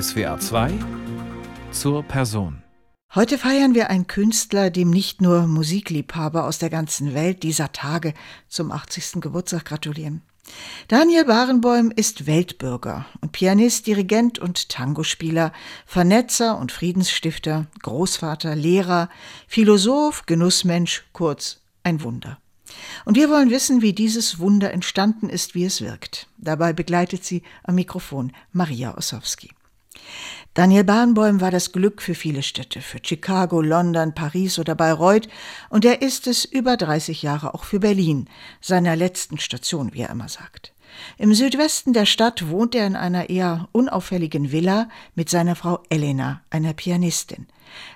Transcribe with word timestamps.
SWA 0.00 0.40
2 0.40 0.72
zur 1.70 2.02
Person. 2.02 2.64
Heute 3.14 3.38
feiern 3.38 3.76
wir 3.76 3.90
einen 3.90 4.08
Künstler, 4.08 4.70
dem 4.70 4.90
nicht 4.90 5.20
nur 5.20 5.46
Musikliebhaber 5.46 6.46
aus 6.46 6.58
der 6.58 6.68
ganzen 6.68 7.14
Welt 7.14 7.44
dieser 7.44 7.70
Tage 7.70 8.12
zum 8.48 8.72
80. 8.72 9.20
Geburtstag 9.20 9.66
gratulieren. 9.66 10.22
Daniel 10.88 11.26
Barenboim 11.26 11.92
ist 11.94 12.26
Weltbürger 12.26 13.06
und 13.20 13.30
Pianist, 13.30 13.86
Dirigent 13.86 14.40
und 14.40 14.68
Tangospieler, 14.68 15.52
Vernetzer 15.86 16.58
und 16.58 16.72
Friedensstifter, 16.72 17.66
Großvater, 17.82 18.56
Lehrer, 18.56 19.08
Philosoph, 19.46 20.26
Genussmensch, 20.26 21.04
kurz 21.12 21.60
ein 21.84 22.02
Wunder. 22.02 22.38
Und 23.04 23.16
wir 23.16 23.30
wollen 23.30 23.50
wissen, 23.50 23.80
wie 23.80 23.92
dieses 23.92 24.40
Wunder 24.40 24.72
entstanden 24.72 25.28
ist, 25.28 25.54
wie 25.54 25.64
es 25.64 25.80
wirkt. 25.80 26.26
Dabei 26.36 26.72
begleitet 26.72 27.24
sie 27.24 27.44
am 27.62 27.76
Mikrofon 27.76 28.32
Maria 28.52 28.96
Ossowski. 28.96 29.50
Daniel 30.54 30.84
Barenboim 30.84 31.40
war 31.40 31.50
das 31.50 31.72
Glück 31.72 32.00
für 32.00 32.14
viele 32.14 32.42
Städte, 32.42 32.80
für 32.80 32.98
Chicago, 33.02 33.60
London, 33.60 34.14
Paris 34.14 34.58
oder 34.58 34.76
Bayreuth, 34.76 35.28
und 35.68 35.84
er 35.84 36.00
ist 36.00 36.28
es 36.28 36.44
über 36.44 36.76
30 36.76 37.22
Jahre 37.22 37.54
auch 37.54 37.64
für 37.64 37.80
Berlin, 37.80 38.28
seiner 38.60 38.94
letzten 38.94 39.38
Station, 39.38 39.92
wie 39.94 40.02
er 40.02 40.10
immer 40.10 40.28
sagt. 40.28 40.72
Im 41.18 41.34
Südwesten 41.34 41.92
der 41.92 42.06
Stadt 42.06 42.48
wohnt 42.48 42.74
er 42.74 42.86
in 42.86 42.94
einer 42.94 43.30
eher 43.30 43.68
unauffälligen 43.72 44.52
Villa 44.52 44.88
mit 45.16 45.28
seiner 45.28 45.56
Frau 45.56 45.82
Elena, 45.88 46.42
einer 46.50 46.72
Pianistin. 46.72 47.46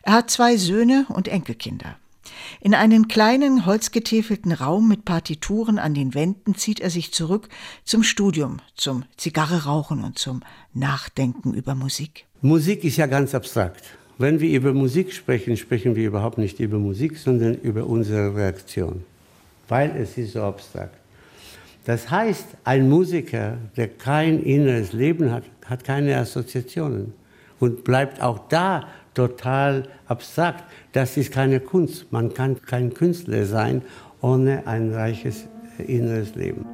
Er 0.03 0.15
hat 0.15 0.31
zwei 0.31 0.57
Söhne 0.57 1.07
und 1.11 1.29
Enkelkinder. 1.29 1.97
In 2.61 2.75
einen 2.75 3.09
kleinen, 3.09 3.67
holzgetäfelten 3.67 4.53
Raum 4.53 4.89
mit 4.89 5.05
Partituren 5.05 5.79
an 5.79 5.95
den 5.95 6.15
Wänden 6.15 6.55
zieht 6.55 6.81
er 6.81 6.91
sich 6.91 7.13
zurück 7.13 7.49
zum 7.85 8.03
Studium, 8.03 8.59
zum 8.75 9.05
Zigarre 9.17 9.65
rauchen 9.65 10.05
und 10.05 10.19
zum 10.19 10.41
Nachdenken 10.75 11.55
über 11.55 11.75
Musik. 11.75 12.27
Musik 12.43 12.85
ist 12.85 12.97
ja 12.97 13.07
ganz 13.07 13.35
abstrakt. 13.35 13.85
Wenn 14.19 14.41
wir 14.41 14.57
über 14.57 14.73
Musik 14.73 15.13
sprechen, 15.13 15.57
sprechen 15.57 15.95
wir 15.95 16.09
überhaupt 16.09 16.39
nicht 16.39 16.59
über 16.59 16.79
Musik, 16.79 17.17
sondern 17.17 17.55
über 17.55 17.87
unsere 17.87 18.35
Reaktion, 18.35 19.05
weil 19.69 19.95
es 19.97 20.19
ist 20.19 20.33
so 20.33 20.43
abstrakt. 20.43 20.97
Das 21.85 22.11
heißt, 22.11 22.49
ein 22.65 22.89
Musiker, 22.89 23.57
der 23.77 23.89
kein 23.89 24.43
inneres 24.43 24.93
Leben 24.93 25.31
hat, 25.31 25.45
hat 25.65 25.85
keine 25.85 26.17
Assoziationen 26.17 27.15
und 27.61 27.85
bleibt 27.85 28.21
auch 28.21 28.41
da 28.49 28.89
total 29.15 29.85
abstrakt. 30.07 30.65
Das 30.93 31.17
ist 31.17 31.33
keine 31.33 31.61
Kunst. 31.61 32.13
Man 32.13 32.33
kann 32.35 32.61
kein 32.63 32.95
Künstler 32.95 33.45
sein 33.45 33.83
ohne 34.21 34.67
ein 34.67 34.93
reiches 34.93 35.47
inneres 35.79 36.35
Leben. 36.35 36.65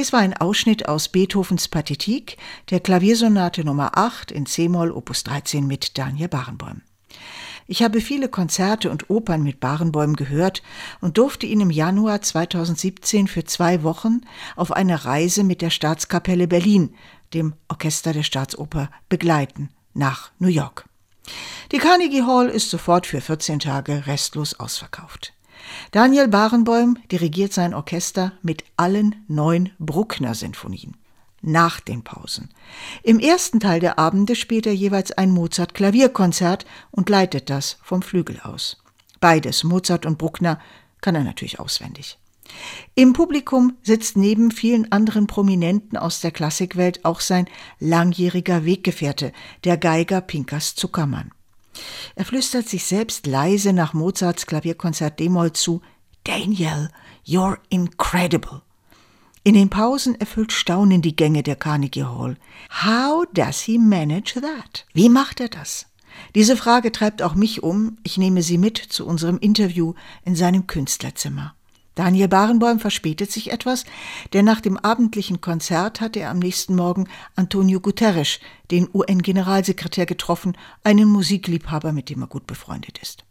Dies 0.00 0.14
war 0.14 0.20
ein 0.20 0.34
Ausschnitt 0.34 0.88
aus 0.88 1.10
Beethovens 1.10 1.68
Pathetik, 1.68 2.38
der 2.70 2.80
Klaviersonate 2.80 3.66
Nummer 3.66 3.98
8 3.98 4.32
in 4.32 4.46
C-Moll 4.46 4.92
Opus 4.92 5.24
13 5.24 5.66
mit 5.66 5.98
Daniel 5.98 6.28
Barenboim. 6.28 6.80
Ich 7.66 7.82
habe 7.82 8.00
viele 8.00 8.30
Konzerte 8.30 8.90
und 8.90 9.10
Opern 9.10 9.42
mit 9.42 9.60
Barenbäum 9.60 10.16
gehört 10.16 10.62
und 11.02 11.18
durfte 11.18 11.44
ihn 11.44 11.60
im 11.60 11.68
Januar 11.68 12.22
2017 12.22 13.28
für 13.28 13.44
zwei 13.44 13.82
Wochen 13.82 14.22
auf 14.56 14.72
eine 14.72 15.04
Reise 15.04 15.44
mit 15.44 15.60
der 15.60 15.68
Staatskapelle 15.68 16.48
Berlin, 16.48 16.94
dem 17.34 17.52
Orchester 17.68 18.14
der 18.14 18.22
Staatsoper, 18.22 18.88
begleiten 19.10 19.68
nach 19.92 20.30
New 20.38 20.48
York. 20.48 20.86
Die 21.72 21.78
Carnegie 21.78 22.22
Hall 22.22 22.48
ist 22.48 22.70
sofort 22.70 23.06
für 23.06 23.20
14 23.20 23.58
Tage 23.58 24.06
restlos 24.06 24.58
ausverkauft. 24.58 25.34
Daniel 25.90 26.28
Barenboim 26.28 26.98
dirigiert 27.10 27.52
sein 27.52 27.74
Orchester 27.74 28.32
mit 28.42 28.64
allen 28.76 29.24
neun 29.28 29.70
Bruckner-Sinfonien 29.78 30.96
nach 31.42 31.80
den 31.80 32.02
Pausen. 32.02 32.50
Im 33.02 33.18
ersten 33.18 33.60
Teil 33.60 33.80
der 33.80 33.98
Abende 33.98 34.36
spielt 34.36 34.66
er 34.66 34.74
jeweils 34.74 35.12
ein 35.12 35.30
Mozart-Klavierkonzert 35.30 36.66
und 36.90 37.08
leitet 37.08 37.50
das 37.50 37.78
vom 37.82 38.02
Flügel 38.02 38.40
aus. 38.40 38.82
Beides, 39.20 39.64
Mozart 39.64 40.06
und 40.06 40.18
Bruckner, 40.18 40.58
kann 41.00 41.14
er 41.14 41.24
natürlich 41.24 41.58
auswendig. 41.58 42.18
Im 42.94 43.12
Publikum 43.12 43.76
sitzt 43.82 44.16
neben 44.16 44.50
vielen 44.50 44.90
anderen 44.90 45.26
Prominenten 45.26 45.96
aus 45.96 46.20
der 46.20 46.32
Klassikwelt 46.32 47.04
auch 47.04 47.20
sein 47.20 47.46
langjähriger 47.78 48.64
Weggefährte, 48.64 49.32
der 49.64 49.76
Geiger 49.76 50.20
Pinkas 50.20 50.74
Zuckermann. 50.74 51.30
Er 52.14 52.24
flüstert 52.24 52.68
sich 52.68 52.84
selbst 52.84 53.26
leise 53.26 53.72
nach 53.72 53.94
Mozarts 53.94 54.46
Klavierkonzert 54.46 55.18
D-Moll 55.20 55.52
zu: 55.52 55.82
Daniel, 56.24 56.90
you're 57.26 57.58
incredible. 57.68 58.62
In 59.42 59.54
den 59.54 59.70
Pausen 59.70 60.20
erfüllt 60.20 60.52
Staunen 60.52 61.00
die 61.00 61.16
Gänge 61.16 61.42
der 61.42 61.56
Carnegie 61.56 62.04
Hall. 62.04 62.36
How 62.84 63.24
does 63.32 63.60
he 63.60 63.78
manage 63.78 64.40
that? 64.40 64.84
Wie 64.92 65.08
macht 65.08 65.40
er 65.40 65.48
das? 65.48 65.86
Diese 66.34 66.56
Frage 66.56 66.92
treibt 66.92 67.22
auch 67.22 67.34
mich 67.34 67.62
um. 67.62 67.96
Ich 68.02 68.18
nehme 68.18 68.42
sie 68.42 68.58
mit 68.58 68.76
zu 68.76 69.06
unserem 69.06 69.38
Interview 69.38 69.94
in 70.24 70.36
seinem 70.36 70.66
Künstlerzimmer. 70.66 71.54
Daniel 71.94 72.28
Barenboim 72.28 72.78
verspätet 72.78 73.32
sich 73.32 73.50
etwas, 73.50 73.84
denn 74.32 74.44
nach 74.44 74.60
dem 74.60 74.76
abendlichen 74.76 75.40
Konzert 75.40 76.00
hatte 76.00 76.20
er 76.20 76.30
am 76.30 76.38
nächsten 76.38 76.76
Morgen 76.76 77.08
Antonio 77.36 77.80
Guterres, 77.80 78.38
den 78.70 78.88
UN-Generalsekretär, 78.92 80.06
getroffen, 80.06 80.56
einen 80.84 81.08
Musikliebhaber, 81.08 81.92
mit 81.92 82.08
dem 82.08 82.22
er 82.22 82.28
gut 82.28 82.46
befreundet 82.46 82.98
ist. 82.98 83.24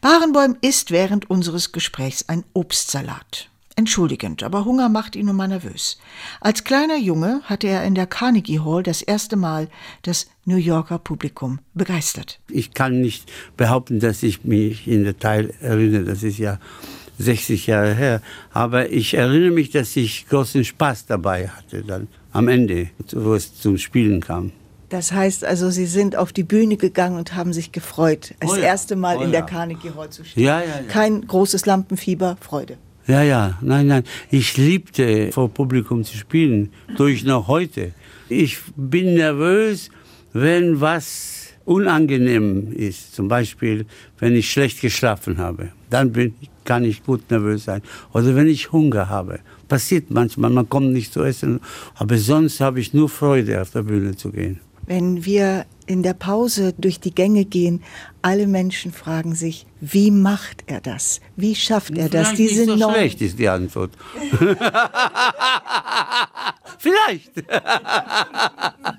Barenboim 0.00 0.56
isst 0.60 0.90
während 0.90 1.30
unseres 1.30 1.72
Gesprächs 1.72 2.28
ein 2.28 2.44
Obstsalat 2.52 3.48
entschuldigend, 3.78 4.42
aber 4.42 4.64
Hunger 4.64 4.88
macht 4.88 5.14
ihn 5.14 5.26
nun 5.26 5.36
mal 5.36 5.46
nervös. 5.46 5.98
Als 6.40 6.64
kleiner 6.64 6.98
Junge 6.98 7.40
hatte 7.44 7.68
er 7.68 7.84
in 7.84 7.94
der 7.94 8.08
Carnegie 8.08 8.58
Hall 8.58 8.82
das 8.82 9.02
erste 9.02 9.36
Mal 9.36 9.68
das 10.02 10.26
New 10.44 10.56
Yorker 10.56 10.98
Publikum 10.98 11.60
begeistert. 11.74 12.40
Ich 12.50 12.74
kann 12.74 13.00
nicht 13.00 13.30
behaupten, 13.56 14.00
dass 14.00 14.24
ich 14.24 14.42
mich 14.42 14.88
in 14.88 15.04
Detail 15.04 15.54
erinnere, 15.60 16.02
das 16.02 16.24
ist 16.24 16.38
ja 16.38 16.58
60 17.18 17.66
Jahre 17.66 17.94
her, 17.94 18.22
aber 18.52 18.90
ich 18.90 19.14
erinnere 19.14 19.50
mich, 19.50 19.70
dass 19.70 19.96
ich 19.96 20.28
großen 20.28 20.64
Spaß 20.64 21.06
dabei 21.06 21.48
hatte 21.48 21.82
dann 21.82 22.08
am 22.32 22.48
Ende, 22.48 22.88
wo 23.12 23.34
es 23.34 23.58
zum 23.60 23.78
Spielen 23.78 24.20
kam. 24.20 24.52
Das 24.88 25.12
heißt 25.12 25.44
also, 25.44 25.70
Sie 25.70 25.86
sind 25.86 26.16
auf 26.16 26.32
die 26.32 26.44
Bühne 26.44 26.76
gegangen 26.76 27.18
und 27.18 27.34
haben 27.34 27.52
sich 27.52 27.72
gefreut, 27.72 28.34
das 28.40 28.52
oh 28.52 28.56
ja. 28.56 28.62
erste 28.62 28.96
Mal 28.96 29.18
oh 29.18 29.22
in 29.22 29.32
der 29.32 29.42
Carnegie 29.42 29.90
Hall 29.94 30.08
zu 30.08 30.24
stehen. 30.24 30.44
Ja, 30.44 30.60
ja, 30.60 30.66
ja. 30.66 30.82
Kein 30.88 31.26
großes 31.26 31.66
Lampenfieber, 31.66 32.38
Freude. 32.40 32.78
Ja, 33.06 33.22
ja, 33.22 33.58
nein, 33.60 33.86
nein. 33.86 34.04
Ich 34.30 34.56
liebte 34.56 35.32
vor 35.32 35.48
Publikum 35.48 36.04
zu 36.04 36.16
spielen, 36.16 36.72
durch 36.96 37.24
noch 37.24 37.48
heute. 37.48 37.92
Ich 38.28 38.58
bin 38.76 39.14
nervös, 39.14 39.90
wenn 40.32 40.80
was 40.80 41.37
unangenehm 41.68 42.72
ist. 42.72 43.14
Zum 43.14 43.28
Beispiel, 43.28 43.84
wenn 44.18 44.34
ich 44.34 44.50
schlecht 44.50 44.80
geschlafen 44.80 45.38
habe. 45.38 45.68
Dann 45.90 46.12
bin, 46.12 46.34
kann 46.64 46.84
ich 46.84 47.04
gut 47.04 47.30
nervös 47.30 47.64
sein. 47.64 47.82
Oder 48.12 48.34
wenn 48.34 48.48
ich 48.48 48.72
Hunger 48.72 49.08
habe. 49.08 49.40
Passiert 49.68 50.10
manchmal, 50.10 50.50
man 50.50 50.68
kommt 50.68 50.92
nicht 50.92 51.12
zu 51.12 51.22
essen. 51.22 51.60
Aber 51.94 52.16
sonst 52.16 52.60
habe 52.60 52.80
ich 52.80 52.94
nur 52.94 53.10
Freude, 53.10 53.60
auf 53.60 53.70
der 53.70 53.82
Bühne 53.82 54.16
zu 54.16 54.30
gehen. 54.30 54.60
Wenn 54.86 55.26
wir 55.26 55.66
in 55.86 56.02
der 56.02 56.14
Pause 56.14 56.72
durch 56.78 56.98
die 57.00 57.14
Gänge 57.14 57.44
gehen, 57.44 57.82
alle 58.22 58.46
Menschen 58.46 58.90
fragen 58.90 59.34
sich, 59.34 59.66
wie 59.82 60.10
macht 60.10 60.64
er 60.66 60.80
das? 60.80 61.20
Wie 61.36 61.54
schafft 61.54 61.98
er 61.98 62.08
das? 62.08 62.28
Vielleicht 62.28 62.50
Diese 62.50 62.64
nicht 62.64 62.80
so 62.82 62.90
schlecht 62.90 63.20
ist 63.20 63.38
die 63.38 63.48
Antwort. 63.48 63.90
Vielleicht. 66.78 67.32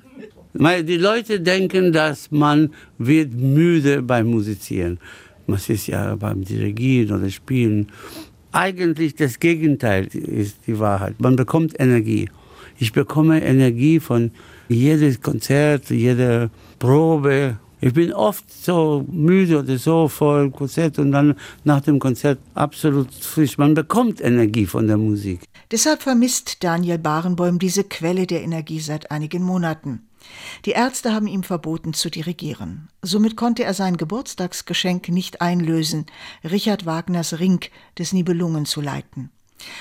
die 0.53 0.97
Leute 0.97 1.41
denken, 1.41 1.91
dass 1.91 2.31
man 2.31 2.73
wird 2.97 3.33
müde 3.33 4.01
beim 4.01 4.27
Musizieren. 4.27 4.99
Man 5.45 5.59
ist 5.67 5.87
ja 5.87 6.15
beim 6.15 6.43
Dirigieren 6.43 7.19
oder 7.19 7.29
Spielen. 7.29 7.87
Eigentlich 8.51 9.15
das 9.15 9.39
Gegenteil 9.39 10.07
ist 10.07 10.57
die 10.65 10.79
Wahrheit. 10.79 11.19
Man 11.19 11.35
bekommt 11.35 11.79
Energie. 11.79 12.29
Ich 12.79 12.93
bekomme 12.93 13.43
Energie 13.43 13.99
von 13.99 14.31
jedes 14.69 15.21
Konzert, 15.21 15.89
jede 15.89 16.49
Probe. 16.79 17.59
Ich 17.81 17.93
bin 17.93 18.11
oft 18.11 18.51
so 18.51 19.05
müde 19.09 19.59
oder 19.59 19.77
so 19.77 20.07
vor 20.07 20.41
dem 20.41 20.51
Konzert 20.51 20.97
und 20.99 21.11
dann 21.11 21.35
nach 21.63 21.81
dem 21.81 21.99
Konzert 21.99 22.39
absolut 22.53 23.13
frisch. 23.13 23.57
Man 23.57 23.73
bekommt 23.73 24.19
Energie 24.19 24.65
von 24.65 24.87
der 24.87 24.97
Musik. 24.97 25.41
Deshalb 25.71 26.01
vermisst 26.01 26.63
Daniel 26.63 26.97
Barenboim 26.97 27.59
diese 27.59 27.83
Quelle 27.83 28.25
der 28.25 28.43
Energie 28.43 28.79
seit 28.79 29.11
einigen 29.11 29.43
Monaten. 29.43 30.08
Die 30.65 30.71
Ärzte 30.71 31.13
haben 31.13 31.27
ihm 31.27 31.43
verboten 31.43 31.93
zu 31.93 32.09
dirigieren. 32.09 32.89
Somit 33.01 33.35
konnte 33.35 33.63
er 33.63 33.73
sein 33.73 33.97
Geburtstagsgeschenk 33.97 35.09
nicht 35.09 35.41
einlösen, 35.41 36.05
Richard 36.43 36.85
Wagners 36.85 37.39
Ring 37.39 37.61
des 37.97 38.13
Nibelungen 38.13 38.65
zu 38.65 38.81
leiten. 38.81 39.31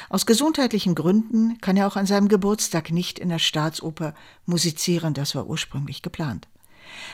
Aus 0.09 0.27
gesundheitlichen 0.27 0.95
Gründen 0.95 1.59
kann 1.61 1.77
er 1.77 1.87
auch 1.87 1.97
an 1.97 2.07
seinem 2.07 2.29
Geburtstag 2.29 2.91
nicht 2.91 3.19
in 3.19 3.29
der 3.29 3.39
Staatsoper 3.39 4.15
musizieren, 4.47 5.15
das 5.15 5.35
war 5.35 5.47
ursprünglich 5.47 6.03
geplant. 6.03 6.49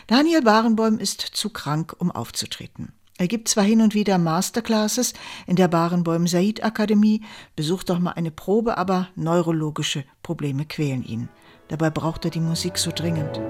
Daniel 0.07 0.43
Barenboim 0.43 0.99
ist 0.99 1.21
zu 1.21 1.51
krank, 1.51 1.95
um 1.99 2.11
aufzutreten. 2.11 2.93
Er 3.17 3.29
gibt 3.29 3.49
zwar 3.49 3.65
hin 3.65 3.81
und 3.81 3.95
wieder 3.95 4.19
Masterclasses 4.19 5.15
in 5.47 5.57
der 5.57 5.69
Barenboim 5.69 6.27
Said 6.27 6.65
Akademie, 6.65 7.23
besucht 7.55 7.91
auch 7.91 8.01
mal 8.01 8.13
eine 8.13 8.33
Probe, 8.33 8.77
aber 8.77 9.09
neurologische 9.15 10.05
Probleme 10.23 10.65
quälen 10.65 11.05
ihn. 11.05 11.29
Dabei 11.69 11.91
braucht 11.91 12.25
er 12.25 12.31
die 12.31 12.41
Musik 12.41 12.77
so 12.79 12.91
dringend. 12.95 13.41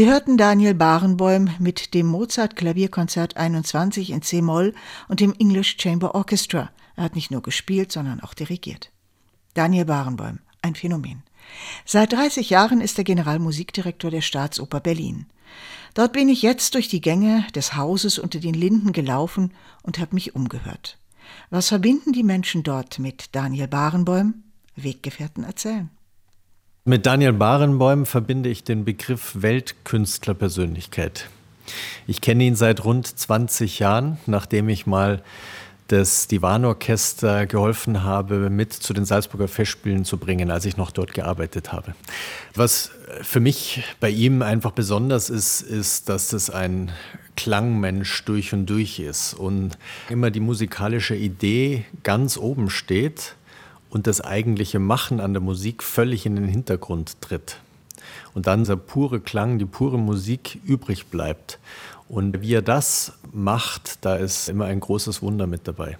Sie 0.00 0.08
hörten 0.08 0.38
Daniel 0.38 0.72
Barenboim 0.72 1.50
mit 1.58 1.92
dem 1.92 2.06
Mozart 2.06 2.56
Klavierkonzert 2.56 3.36
21 3.36 4.08
in 4.08 4.22
C-Moll 4.22 4.72
und 5.08 5.20
dem 5.20 5.34
English 5.38 5.76
Chamber 5.78 6.14
Orchestra. 6.14 6.70
Er 6.96 7.04
hat 7.04 7.14
nicht 7.14 7.30
nur 7.30 7.42
gespielt, 7.42 7.92
sondern 7.92 8.20
auch 8.20 8.32
dirigiert. 8.32 8.92
Daniel 9.52 9.84
Barenboim, 9.84 10.38
ein 10.62 10.74
Phänomen. 10.74 11.22
Seit 11.84 12.14
30 12.14 12.48
Jahren 12.48 12.80
ist 12.80 12.96
er 12.96 13.04
Generalmusikdirektor 13.04 14.10
der 14.10 14.22
Staatsoper 14.22 14.80
Berlin. 14.80 15.26
Dort 15.92 16.14
bin 16.14 16.30
ich 16.30 16.40
jetzt 16.40 16.72
durch 16.76 16.88
die 16.88 17.02
Gänge 17.02 17.46
des 17.54 17.76
Hauses 17.76 18.18
unter 18.18 18.40
den 18.40 18.54
Linden 18.54 18.94
gelaufen 18.94 19.52
und 19.82 19.98
habe 19.98 20.14
mich 20.14 20.34
umgehört. 20.34 20.96
Was 21.50 21.68
verbinden 21.68 22.14
die 22.14 22.24
Menschen 22.24 22.62
dort 22.62 22.98
mit 22.98 23.34
Daniel 23.34 23.68
Barenboim? 23.68 24.44
Weggefährten 24.76 25.44
erzählen. 25.44 25.90
Mit 26.90 27.06
Daniel 27.06 27.34
Barenboim 27.34 28.04
verbinde 28.04 28.48
ich 28.48 28.64
den 28.64 28.84
Begriff 28.84 29.36
Weltkünstlerpersönlichkeit. 29.36 31.28
Ich 32.08 32.20
kenne 32.20 32.42
ihn 32.42 32.56
seit 32.56 32.84
rund 32.84 33.06
20 33.06 33.78
Jahren, 33.78 34.18
nachdem 34.26 34.68
ich 34.68 34.88
mal 34.88 35.22
das 35.86 36.26
Divanorchester 36.26 37.46
geholfen 37.46 38.02
habe, 38.02 38.50
mit 38.50 38.72
zu 38.72 38.92
den 38.92 39.04
Salzburger 39.04 39.46
Festspielen 39.46 40.04
zu 40.04 40.16
bringen, 40.16 40.50
als 40.50 40.64
ich 40.64 40.76
noch 40.76 40.90
dort 40.90 41.14
gearbeitet 41.14 41.70
habe. 41.70 41.94
Was 42.56 42.90
für 43.22 43.38
mich 43.38 43.84
bei 44.00 44.10
ihm 44.10 44.42
einfach 44.42 44.72
besonders 44.72 45.30
ist, 45.30 45.60
ist, 45.60 46.08
dass 46.08 46.32
es 46.32 46.50
ein 46.50 46.90
Klangmensch 47.36 48.24
durch 48.24 48.52
und 48.52 48.66
durch 48.66 48.98
ist 48.98 49.34
und 49.34 49.78
immer 50.08 50.32
die 50.32 50.40
musikalische 50.40 51.14
Idee 51.14 51.84
ganz 52.02 52.36
oben 52.36 52.68
steht 52.68 53.36
und 53.90 54.06
das 54.06 54.20
eigentliche 54.20 54.78
Machen 54.78 55.20
an 55.20 55.34
der 55.34 55.42
Musik 55.42 55.82
völlig 55.82 56.24
in 56.24 56.36
den 56.36 56.46
Hintergrund 56.46 57.20
tritt. 57.20 57.58
Und 58.34 58.46
dann 58.46 58.64
der 58.64 58.76
pure 58.76 59.20
Klang, 59.20 59.58
die 59.58 59.66
pure 59.66 59.98
Musik 59.98 60.58
übrig 60.64 61.06
bleibt. 61.06 61.58
Und 62.08 62.40
wie 62.40 62.54
er 62.54 62.62
das 62.62 63.12
macht, 63.32 64.04
da 64.04 64.16
ist 64.16 64.48
immer 64.48 64.66
ein 64.66 64.80
großes 64.80 65.22
Wunder 65.22 65.46
mit 65.46 65.66
dabei. 65.68 65.98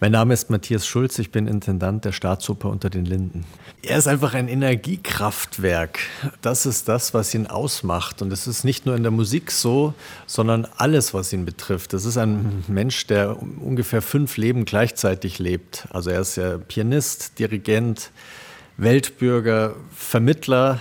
Mein 0.00 0.12
Name 0.12 0.32
ist 0.32 0.48
Matthias 0.48 0.86
Schulz, 0.86 1.18
ich 1.18 1.32
bin 1.32 1.48
Intendant 1.48 2.04
der 2.04 2.12
Staatsoper 2.12 2.68
unter 2.68 2.88
den 2.88 3.04
Linden. 3.04 3.44
Er 3.82 3.98
ist 3.98 4.06
einfach 4.06 4.32
ein 4.32 4.46
Energiekraftwerk. 4.46 5.98
Das 6.40 6.66
ist 6.66 6.88
das, 6.88 7.14
was 7.14 7.34
ihn 7.34 7.48
ausmacht. 7.48 8.22
Und 8.22 8.32
es 8.32 8.46
ist 8.46 8.62
nicht 8.62 8.86
nur 8.86 8.94
in 8.94 9.02
der 9.02 9.10
Musik 9.10 9.50
so, 9.50 9.94
sondern 10.24 10.68
alles, 10.76 11.14
was 11.14 11.32
ihn 11.32 11.44
betrifft. 11.44 11.94
Das 11.94 12.04
ist 12.04 12.16
ein 12.16 12.62
Mensch, 12.68 13.08
der 13.08 13.42
ungefähr 13.42 14.00
fünf 14.00 14.36
Leben 14.36 14.66
gleichzeitig 14.66 15.40
lebt. 15.40 15.88
Also 15.90 16.10
er 16.10 16.20
ist 16.20 16.36
ja 16.36 16.58
Pianist, 16.58 17.40
Dirigent, 17.40 18.12
Weltbürger, 18.76 19.74
Vermittler, 19.92 20.78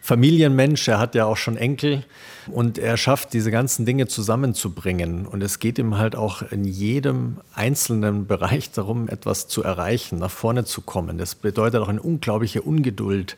Familienmensch. 0.00 0.88
Er 0.88 0.98
hat 0.98 1.14
ja 1.14 1.26
auch 1.26 1.36
schon 1.36 1.56
Enkel. 1.56 2.04
Und 2.50 2.78
er 2.78 2.96
schafft, 2.96 3.32
diese 3.32 3.50
ganzen 3.50 3.86
Dinge 3.86 4.08
zusammenzubringen. 4.08 5.26
Und 5.26 5.42
es 5.42 5.58
geht 5.58 5.78
ihm 5.78 5.98
halt 5.98 6.16
auch 6.16 6.42
in 6.50 6.64
jedem 6.64 7.36
einzelnen 7.54 8.26
Bereich 8.26 8.72
darum, 8.72 9.08
etwas 9.08 9.46
zu 9.46 9.62
erreichen, 9.62 10.18
nach 10.18 10.30
vorne 10.30 10.64
zu 10.64 10.80
kommen. 10.80 11.18
Das 11.18 11.34
bedeutet 11.34 11.80
auch 11.80 11.88
eine 11.88 12.02
unglaubliche 12.02 12.62
Ungeduld. 12.62 13.36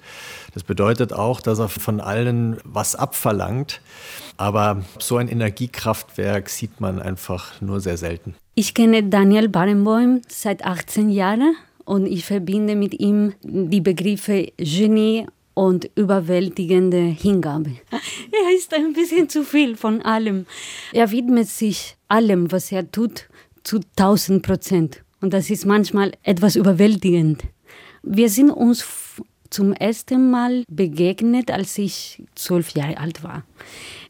Das 0.54 0.62
bedeutet 0.62 1.12
auch, 1.12 1.40
dass 1.40 1.58
er 1.58 1.68
von 1.68 2.00
allen 2.00 2.58
was 2.64 2.94
abverlangt. 2.94 3.80
Aber 4.36 4.82
so 4.98 5.16
ein 5.16 5.28
Energiekraftwerk 5.28 6.48
sieht 6.48 6.80
man 6.80 7.00
einfach 7.00 7.60
nur 7.60 7.80
sehr 7.80 7.96
selten. 7.96 8.34
Ich 8.54 8.74
kenne 8.74 9.02
Daniel 9.04 9.48
Barenboim 9.48 10.22
seit 10.28 10.64
18 10.64 11.10
Jahren 11.10 11.56
und 11.84 12.06
ich 12.06 12.24
verbinde 12.24 12.76
mit 12.76 12.98
ihm 13.00 13.34
die 13.42 13.80
Begriffe 13.80 14.52
Genie 14.56 15.26
und 15.54 15.90
überwältigende 15.94 17.00
Hingabe. 17.00 17.76
Er 18.32 18.56
ist 18.56 18.74
ein 18.74 18.92
bisschen 18.92 19.28
zu 19.28 19.44
viel 19.44 19.76
von 19.76 20.02
allem. 20.02 20.46
Er 20.92 21.10
widmet 21.10 21.48
sich 21.48 21.96
allem, 22.08 22.50
was 22.50 22.72
er 22.72 22.90
tut, 22.90 23.28
zu 23.62 23.80
1000 23.96 24.42
Prozent. 24.42 25.02
Und 25.20 25.32
das 25.32 25.50
ist 25.50 25.66
manchmal 25.66 26.12
etwas 26.22 26.56
überwältigend. 26.56 27.42
Wir 28.02 28.28
sind 28.28 28.50
uns 28.50 28.84
zum 29.50 29.72
ersten 29.72 30.30
Mal 30.30 30.64
begegnet, 30.68 31.50
als 31.50 31.78
ich 31.78 32.22
zwölf 32.34 32.70
Jahre 32.70 32.98
alt 32.98 33.22
war. 33.22 33.44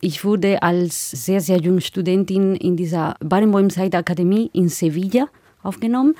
Ich 0.00 0.24
wurde 0.24 0.62
als 0.62 1.10
sehr, 1.10 1.40
sehr 1.40 1.58
junge 1.58 1.80
Studentin 1.80 2.54
in 2.54 2.76
dieser 2.76 3.16
Barenboim 3.20 3.68
Akademie 3.92 4.50
in 4.52 4.68
Sevilla 4.68 5.28
aufgenommen. 5.62 6.14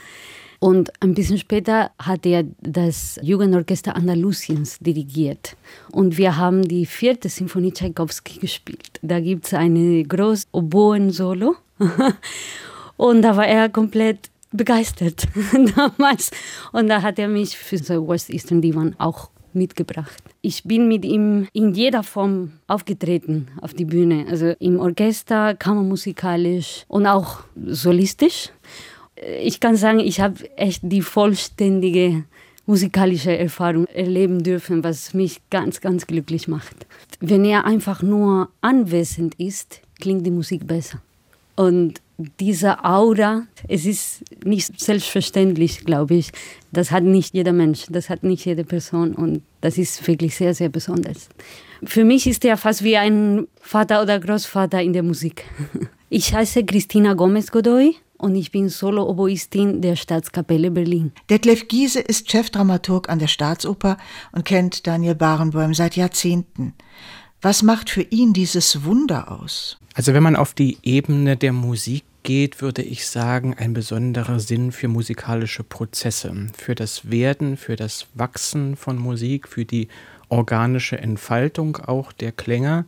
Und 0.62 0.92
ein 1.02 1.12
bisschen 1.12 1.38
später 1.38 1.90
hat 1.98 2.24
er 2.24 2.44
das 2.60 3.18
Jugendorchester 3.20 3.96
Andalusiens 3.96 4.78
dirigiert. 4.78 5.56
Und 5.90 6.18
wir 6.18 6.36
haben 6.36 6.62
die 6.62 6.86
vierte 6.86 7.28
Sinfonie 7.28 7.72
Tchaikovsky 7.72 8.38
gespielt. 8.38 9.00
Da 9.02 9.18
gibt 9.18 9.46
es 9.46 9.54
eine 9.54 10.04
große 10.04 10.46
Oboen-Solo. 10.52 11.56
Und 12.96 13.22
da 13.22 13.36
war 13.36 13.48
er 13.48 13.70
komplett 13.70 14.30
begeistert 14.52 15.26
damals. 15.76 16.30
Und 16.70 16.86
da 16.86 17.02
hat 17.02 17.18
er 17.18 17.26
mich 17.26 17.58
für 17.58 17.78
so 17.78 18.06
West 18.06 18.30
Eastern 18.30 18.62
Divan 18.62 18.94
auch 18.98 19.30
mitgebracht. 19.54 20.22
Ich 20.42 20.62
bin 20.62 20.86
mit 20.86 21.04
ihm 21.04 21.48
in 21.52 21.74
jeder 21.74 22.04
Form 22.04 22.52
aufgetreten 22.68 23.48
auf 23.60 23.74
die 23.74 23.84
Bühne, 23.84 24.26
also 24.30 24.54
im 24.60 24.78
Orchester, 24.78 25.56
kammermusikalisch 25.56 26.84
und 26.86 27.08
auch 27.08 27.40
solistisch 27.66 28.50
ich 29.40 29.60
kann 29.60 29.76
sagen, 29.76 30.00
ich 30.00 30.20
habe 30.20 30.36
echt 30.56 30.80
die 30.82 31.02
vollständige 31.02 32.24
musikalische 32.66 33.36
Erfahrung 33.36 33.86
erleben 33.86 34.42
dürfen, 34.42 34.84
was 34.84 35.14
mich 35.14 35.40
ganz, 35.50 35.80
ganz 35.80 36.06
glücklich 36.06 36.48
macht. 36.48 36.86
Wenn 37.20 37.44
er 37.44 37.64
einfach 37.64 38.02
nur 38.02 38.48
anwesend 38.60 39.34
ist, 39.38 39.80
klingt 40.00 40.26
die 40.26 40.30
Musik 40.30 40.66
besser. 40.66 41.00
Und 41.56 42.00
diese 42.40 42.84
Aura, 42.84 43.46
es 43.68 43.84
ist 43.84 44.22
nicht 44.44 44.78
selbstverständlich, 44.80 45.84
glaube 45.84 46.14
ich. 46.14 46.30
Das 46.70 46.90
hat 46.90 47.04
nicht 47.04 47.34
jeder 47.34 47.52
Mensch, 47.52 47.86
das 47.90 48.08
hat 48.08 48.22
nicht 48.22 48.44
jede 48.44 48.64
Person 48.64 49.14
und 49.14 49.42
das 49.60 49.76
ist 49.76 50.06
wirklich 50.06 50.36
sehr, 50.36 50.54
sehr 50.54 50.68
besonders. 50.68 51.28
Für 51.84 52.04
mich 52.04 52.26
ist 52.26 52.44
er 52.44 52.56
fast 52.56 52.84
wie 52.84 52.96
ein 52.96 53.48
Vater 53.60 54.02
oder 54.02 54.20
Großvater 54.20 54.80
in 54.82 54.92
der 54.92 55.02
Musik. 55.02 55.44
Ich 56.14 56.34
heiße 56.34 56.62
Christina 56.66 57.14
Gomez 57.14 57.50
Godoy 57.50 57.96
und 58.22 58.36
ich 58.36 58.52
bin 58.52 58.68
Solo-Oboistin 58.68 59.82
der 59.82 59.96
Staatskapelle 59.96 60.70
Berlin. 60.70 61.12
Detlef 61.28 61.66
Giese 61.66 62.00
ist 62.00 62.30
Chefdramaturg 62.30 63.08
an 63.08 63.18
der 63.18 63.26
Staatsoper 63.26 63.98
und 64.30 64.44
kennt 64.44 64.86
Daniel 64.86 65.16
Barenboim 65.16 65.74
seit 65.74 65.96
Jahrzehnten. 65.96 66.74
Was 67.40 67.64
macht 67.64 67.90
für 67.90 68.02
ihn 68.02 68.32
dieses 68.32 68.84
Wunder 68.84 69.32
aus? 69.32 69.78
Also 69.94 70.14
wenn 70.14 70.22
man 70.22 70.36
auf 70.36 70.54
die 70.54 70.78
Ebene 70.84 71.36
der 71.36 71.52
Musik 71.52 72.04
geht, 72.22 72.62
würde 72.62 72.82
ich 72.82 73.08
sagen, 73.08 73.54
ein 73.58 73.74
besonderer 73.74 74.38
Sinn 74.38 74.70
für 74.70 74.86
musikalische 74.86 75.64
Prozesse, 75.64 76.46
für 76.56 76.76
das 76.76 77.10
Werden, 77.10 77.56
für 77.56 77.74
das 77.74 78.06
Wachsen 78.14 78.76
von 78.76 78.96
Musik, 78.96 79.48
für 79.48 79.64
die 79.64 79.88
organische 80.28 80.98
Entfaltung 80.98 81.76
auch 81.78 82.12
der 82.12 82.30
Klänge. 82.30 82.84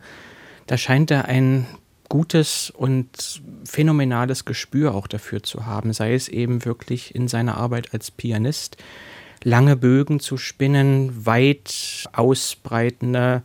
Da 0.68 0.78
scheint 0.78 1.10
er 1.10 1.26
ein 1.26 1.66
gutes 2.08 2.70
und 2.70 3.42
phänomenales 3.64 4.44
Gespür 4.44 4.94
auch 4.94 5.06
dafür 5.06 5.42
zu 5.42 5.66
haben, 5.66 5.92
sei 5.92 6.14
es 6.14 6.28
eben 6.28 6.64
wirklich 6.64 7.14
in 7.14 7.28
seiner 7.28 7.56
Arbeit 7.56 7.92
als 7.92 8.10
Pianist, 8.10 8.76
lange 9.42 9.76
Bögen 9.76 10.20
zu 10.20 10.36
spinnen, 10.36 11.26
weit 11.26 12.08
ausbreitende 12.12 13.42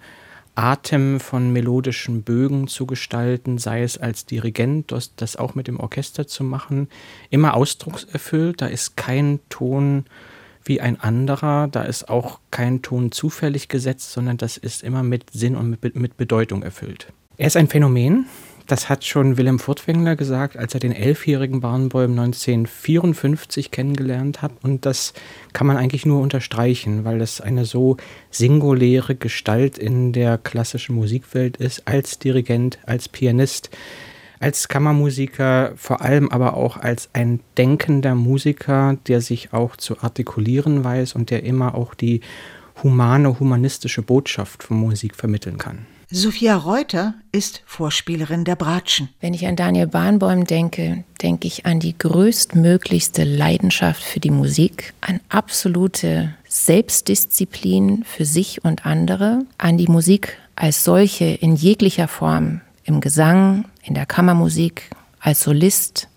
Atem 0.56 1.22
von 1.22 1.54
melodischen 1.54 2.24
Bögen 2.24 2.68
zu 2.68 2.86
gestalten, 2.86 3.58
sei 3.58 3.84
es 3.84 3.98
als 3.98 4.26
Dirigent, 4.26 4.92
das, 4.92 5.16
das 5.16 5.38
auch 5.38 5.56
mit 5.56 5.68
dem 5.68 5.80
Orchester 5.80 6.28
zu 6.28 6.44
machen, 6.44 6.90
immer 7.30 7.54
ausdruckserfüllt, 7.54 8.62
da 8.62 8.68
ist 8.68 8.98
kein 8.98 9.40
Ton 9.50 10.06
wie 10.66 10.82
ein 10.82 11.00
anderer, 11.00 11.68
da 11.70 11.84
ist 11.84 12.10
auch 12.10 12.40
kein 12.52 12.82
Ton 12.82 13.12
zufällig 13.12 13.70
gesetzt, 13.70 14.12
sondern 14.12 14.38
das 14.38 14.58
ist 14.58 14.84
immer 14.84 15.02
mit 15.02 15.32
Sinn 15.32 15.56
und 15.56 15.70
mit, 15.70 15.96
mit 15.96 16.18
Bedeutung 16.18 16.62
erfüllt. 16.62 17.08
Er 17.38 17.48
ist 17.48 17.56
ein 17.56 17.70
Phänomen, 17.70 18.26
das 18.72 18.88
hat 18.88 19.04
schon 19.04 19.38
Wilhelm 19.38 19.58
Furtwängler 19.58 20.16
gesagt, 20.16 20.56
als 20.56 20.76
er 20.76 20.80
den 20.80 20.92
elfjährigen 20.92 21.60
Barenboim 21.60 22.12
1954 22.12 23.72
kennengelernt 23.72 24.44
hat. 24.44 24.52
Und 24.62 24.86
das 24.86 25.14
kann 25.54 25.66
man 25.66 25.76
eigentlich 25.76 26.06
nur 26.06 26.22
unterstreichen, 26.22 27.04
weil 27.04 27.18
das 27.18 27.42
eine 27.42 27.66
so 27.66 27.98
singuläre 28.30 29.16
Gestalt 29.16 29.80
in 29.80 30.14
der 30.14 30.38
klassischen 30.38 30.96
Musikwelt 30.96 31.58
ist, 31.58 31.88
als 31.88 32.20
Dirigent, 32.20 32.78
als 32.86 33.10
Pianist, 33.10 33.72
als 34.40 34.68
Kammermusiker, 34.68 35.74
vor 35.76 36.02
allem 36.02 36.30
aber 36.30 36.54
auch 36.54 36.78
als 36.78 37.10
ein 37.14 37.40
denkender 37.58 38.14
Musiker, 38.14 38.98
der 39.08 39.22
sich 39.22 39.52
auch 39.52 39.76
zu 39.76 40.00
artikulieren 40.02 40.84
weiß 40.84 41.16
und 41.16 41.32
der 41.32 41.44
immer 41.44 41.74
auch 41.74 41.96
die 41.96 42.22
humane, 42.84 43.40
humanistische 43.40 44.04
Botschaft 44.04 44.64
von 44.64 44.78
Musik 44.78 45.16
vermitteln 45.16 45.58
kann. 45.58 45.88
Sophia 46.12 46.56
Reuter 46.56 47.14
ist 47.32 47.62
Vorspielerin 47.68 48.44
der 48.44 48.56
Bratschen. 48.56 49.10
Wenn 49.22 49.36
ich 49.36 49.46
an 49.46 49.56
Daniel 49.56 49.86
Bahnbäum 49.86 50.46
denke, 50.46 51.04
denke 51.22 51.46
ich 51.46 51.68
an 51.68 51.80
die 51.80 51.96
größtmöglichste 51.96 53.24
Leidenschaft 53.24 54.02
für 54.02 54.20
die 54.20 54.32
Musik, 54.32 54.96
an 55.02 55.20
absolute 55.30 56.34
Selbstdisziplin 56.48 58.04
für 58.06 58.26
sich 58.26 58.66
und 58.66 58.88
andere, 58.88 59.46
an 59.60 59.78
die 59.78 59.86
Musik 59.86 60.40
als 60.56 60.84
solche 60.84 61.26
in 61.26 61.56
jeglicher 61.56 62.08
Form, 62.08 62.62
im 62.86 63.02
Gesang, 63.02 63.66
in 63.84 63.94
der 63.94 64.08
Kammermusik, 64.08 64.90
als 65.20 65.44
Solist, 65.44 66.08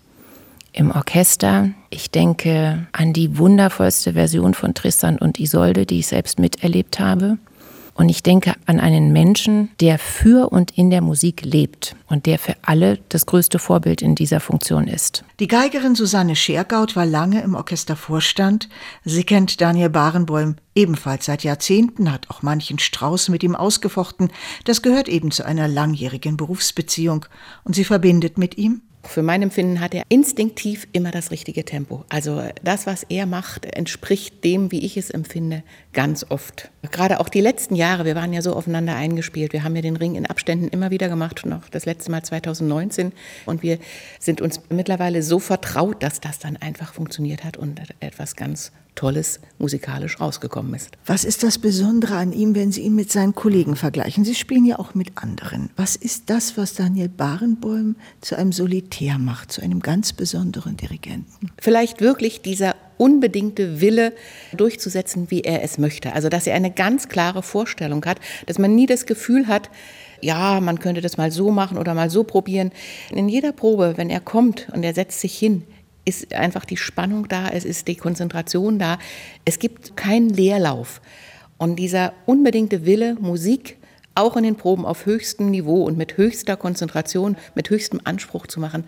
im 0.71 0.89
Orchester. 0.89 1.69
Ich 1.91 2.09
denke 2.09 2.87
an 2.93 3.13
die 3.13 3.37
wundervollste 3.37 4.13
Version 4.13 4.55
von 4.55 4.73
Tristan 4.73 5.19
und 5.19 5.39
Isolde, 5.39 5.85
die 5.85 5.99
ich 5.99 6.07
selbst 6.07 6.39
miterlebt 6.39 6.99
habe. 6.99 7.37
Und 7.95 8.09
ich 8.09 8.23
denke 8.23 8.55
an 8.65 8.79
einen 8.79 9.13
Menschen, 9.13 9.69
der 9.79 9.99
für 9.99 10.51
und 10.51 10.71
in 10.77 10.89
der 10.89 11.01
Musik 11.01 11.43
lebt 11.45 11.95
und 12.07 12.25
der 12.25 12.39
für 12.39 12.55
alle 12.63 12.99
das 13.09 13.25
größte 13.25 13.59
Vorbild 13.59 14.01
in 14.01 14.15
dieser 14.15 14.39
Funktion 14.39 14.87
ist. 14.87 15.23
Die 15.39 15.47
Geigerin 15.47 15.95
Susanne 15.95 16.35
Schergaut 16.35 16.95
war 16.95 17.05
lange 17.05 17.41
im 17.41 17.55
Orchestervorstand. 17.55 18.67
Sie 19.05 19.23
kennt 19.23 19.61
Daniel 19.61 19.89
Barenboim 19.89 20.55
ebenfalls 20.75 21.25
seit 21.25 21.43
Jahrzehnten, 21.43 22.11
hat 22.11 22.29
auch 22.29 22.41
manchen 22.41 22.79
Strauß 22.79 23.29
mit 23.29 23.43
ihm 23.43 23.55
ausgefochten. 23.55 24.29
Das 24.65 24.81
gehört 24.81 25.07
eben 25.07 25.29
zu 25.29 25.45
einer 25.45 25.67
langjährigen 25.67 26.35
Berufsbeziehung. 26.35 27.25
Und 27.63 27.75
sie 27.75 27.83
verbindet 27.85 28.37
mit 28.37 28.57
ihm 28.57 28.81
für 29.05 29.21
mein 29.21 29.41
Empfinden 29.41 29.79
hat 29.81 29.93
er 29.93 30.03
instinktiv 30.09 30.87
immer 30.93 31.11
das 31.11 31.29
richtige 31.29 31.65
Tempo. 31.65 32.05
Also 32.09 32.41
das, 32.63 32.87
was 32.87 33.03
er 33.03 33.25
macht, 33.25 33.65
entspricht 33.65 34.43
dem, 34.43 34.71
wie 34.71 34.85
ich 34.85 34.97
es 34.97 35.09
empfinde, 35.09 35.63
ganz 35.93 36.25
oft. 36.29 36.69
Gerade 36.91 37.19
auch 37.19 37.29
die 37.29 37.41
letzten 37.41 37.75
Jahre, 37.75 38.05
wir 38.05 38.15
waren 38.15 38.33
ja 38.33 38.41
so 38.41 38.53
aufeinander 38.53 38.95
eingespielt. 38.95 39.53
Wir 39.53 39.63
haben 39.63 39.75
ja 39.75 39.81
den 39.81 39.95
Ring 39.95 40.15
in 40.15 40.25
Abständen 40.25 40.67
immer 40.67 40.91
wieder 40.91 41.09
gemacht, 41.09 41.45
noch 41.45 41.69
das 41.69 41.85
letzte 41.85 42.11
Mal 42.11 42.23
2019. 42.23 43.13
Und 43.45 43.63
wir 43.63 43.79
sind 44.19 44.41
uns 44.41 44.59
mittlerweile 44.69 45.23
so 45.23 45.39
vertraut, 45.39 46.03
dass 46.03 46.19
das 46.19 46.39
dann 46.39 46.57
einfach 46.57 46.93
funktioniert 46.93 47.43
hat 47.43 47.57
und 47.57 47.79
etwas 47.99 48.35
ganz 48.35 48.71
Tolles 48.95 49.39
musikalisch 49.57 50.19
rausgekommen 50.19 50.73
ist. 50.75 50.91
Was 51.05 51.23
ist 51.23 51.43
das 51.43 51.57
Besondere 51.57 52.15
an 52.15 52.31
ihm, 52.31 52.55
wenn 52.55 52.71
Sie 52.71 52.81
ihn 52.81 52.95
mit 52.95 53.11
seinen 53.11 53.33
Kollegen 53.33 53.75
vergleichen? 53.75 54.23
Sie 54.23 54.35
spielen 54.35 54.65
ja 54.65 54.79
auch 54.79 54.93
mit 54.93 55.17
anderen. 55.17 55.71
Was 55.75 55.95
ist 55.95 56.29
das, 56.29 56.57
was 56.57 56.75
Daniel 56.75 57.09
Barenboim 57.09 57.95
zu 58.21 58.35
einem 58.37 58.51
Solitär 58.51 59.17
macht, 59.17 59.51
zu 59.51 59.61
einem 59.61 59.79
ganz 59.79 60.13
besonderen 60.13 60.77
Dirigenten? 60.77 61.51
Vielleicht 61.59 62.01
wirklich 62.01 62.41
dieser 62.41 62.75
unbedingte 62.97 63.81
Wille 63.81 64.13
durchzusetzen, 64.53 65.29
wie 65.29 65.41
er 65.41 65.63
es 65.63 65.77
möchte. 65.77 66.13
Also, 66.13 66.29
dass 66.29 66.47
er 66.47 66.55
eine 66.55 66.71
ganz 66.71 67.09
klare 67.09 67.43
Vorstellung 67.43 68.03
hat, 68.05 68.19
dass 68.45 68.59
man 68.59 68.75
nie 68.75 68.85
das 68.85 69.05
Gefühl 69.05 69.47
hat, 69.47 69.69
ja, 70.21 70.61
man 70.61 70.79
könnte 70.79 71.01
das 71.01 71.17
mal 71.17 71.31
so 71.31 71.51
machen 71.51 71.77
oder 71.77 71.93
mal 71.93 72.09
so 72.09 72.23
probieren. 72.23 72.71
In 73.11 73.27
jeder 73.27 73.51
Probe, 73.51 73.93
wenn 73.97 74.09
er 74.09 74.21
kommt 74.21 74.69
und 74.73 74.83
er 74.83 74.93
setzt 74.93 75.19
sich 75.19 75.37
hin, 75.37 75.63
ist 76.05 76.33
einfach 76.33 76.65
die 76.65 76.77
Spannung 76.77 77.27
da, 77.27 77.49
es 77.49 77.65
ist 77.65 77.87
die 77.87 77.95
Konzentration 77.95 78.79
da. 78.79 78.99
Es 79.45 79.59
gibt 79.59 79.95
keinen 79.95 80.29
Leerlauf. 80.29 81.01
Und 81.57 81.77
dieser 81.77 82.13
unbedingte 82.25 82.85
Wille, 82.85 83.15
Musik 83.15 83.77
auch 84.15 84.37
in 84.37 84.43
den 84.43 84.55
Proben 84.55 84.85
auf 84.85 85.05
höchstem 85.05 85.49
Niveau 85.49 85.83
und 85.83 85.97
mit 85.97 86.17
höchster 86.17 86.55
Konzentration, 86.55 87.35
mit 87.55 87.69
höchstem 87.69 87.99
Anspruch 88.03 88.47
zu 88.47 88.59
machen, 88.59 88.83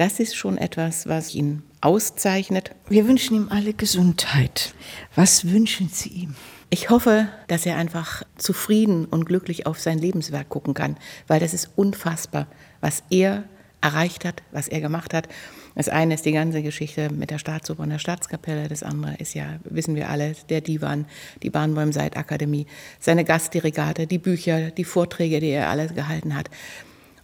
das 0.00 0.18
ist 0.18 0.34
schon 0.34 0.56
etwas, 0.56 1.06
was 1.08 1.34
ihn 1.34 1.62
auszeichnet. 1.82 2.70
Wir 2.88 3.06
wünschen 3.06 3.36
ihm 3.36 3.48
alle 3.50 3.74
Gesundheit. 3.74 4.72
Was 5.14 5.50
wünschen 5.50 5.90
Sie 5.90 6.08
ihm? 6.08 6.34
Ich 6.70 6.88
hoffe, 6.88 7.28
dass 7.48 7.66
er 7.66 7.76
einfach 7.76 8.22
zufrieden 8.38 9.04
und 9.04 9.26
glücklich 9.26 9.66
auf 9.66 9.78
sein 9.78 9.98
Lebenswerk 9.98 10.48
gucken 10.48 10.72
kann, 10.72 10.96
weil 11.26 11.38
das 11.38 11.52
ist 11.52 11.72
unfassbar, 11.76 12.46
was 12.80 13.02
er 13.10 13.44
erreicht 13.82 14.24
hat, 14.24 14.42
was 14.52 14.68
er 14.68 14.80
gemacht 14.80 15.12
hat. 15.12 15.28
Das 15.74 15.90
eine 15.90 16.14
ist 16.14 16.24
die 16.24 16.32
ganze 16.32 16.62
Geschichte 16.62 17.10
mit 17.12 17.30
der 17.30 17.38
Staatsoper 17.38 17.82
und 17.82 17.90
der 17.90 17.98
Staatskapelle. 17.98 18.68
Das 18.68 18.82
andere 18.82 19.16
ist 19.16 19.34
ja, 19.34 19.58
wissen 19.64 19.96
wir 19.96 20.08
alle, 20.08 20.34
der 20.48 20.62
Divan, 20.62 21.04
die 21.42 21.50
Bahnbäum 21.50 21.92
Seid 21.92 22.16
Akademie, 22.16 22.66
seine 23.00 23.24
Gastdirigate, 23.24 24.06
die 24.06 24.18
Bücher, 24.18 24.70
die 24.70 24.84
Vorträge, 24.84 25.40
die 25.40 25.50
er 25.50 25.68
alle 25.68 25.88
gehalten 25.88 26.34
hat. 26.34 26.48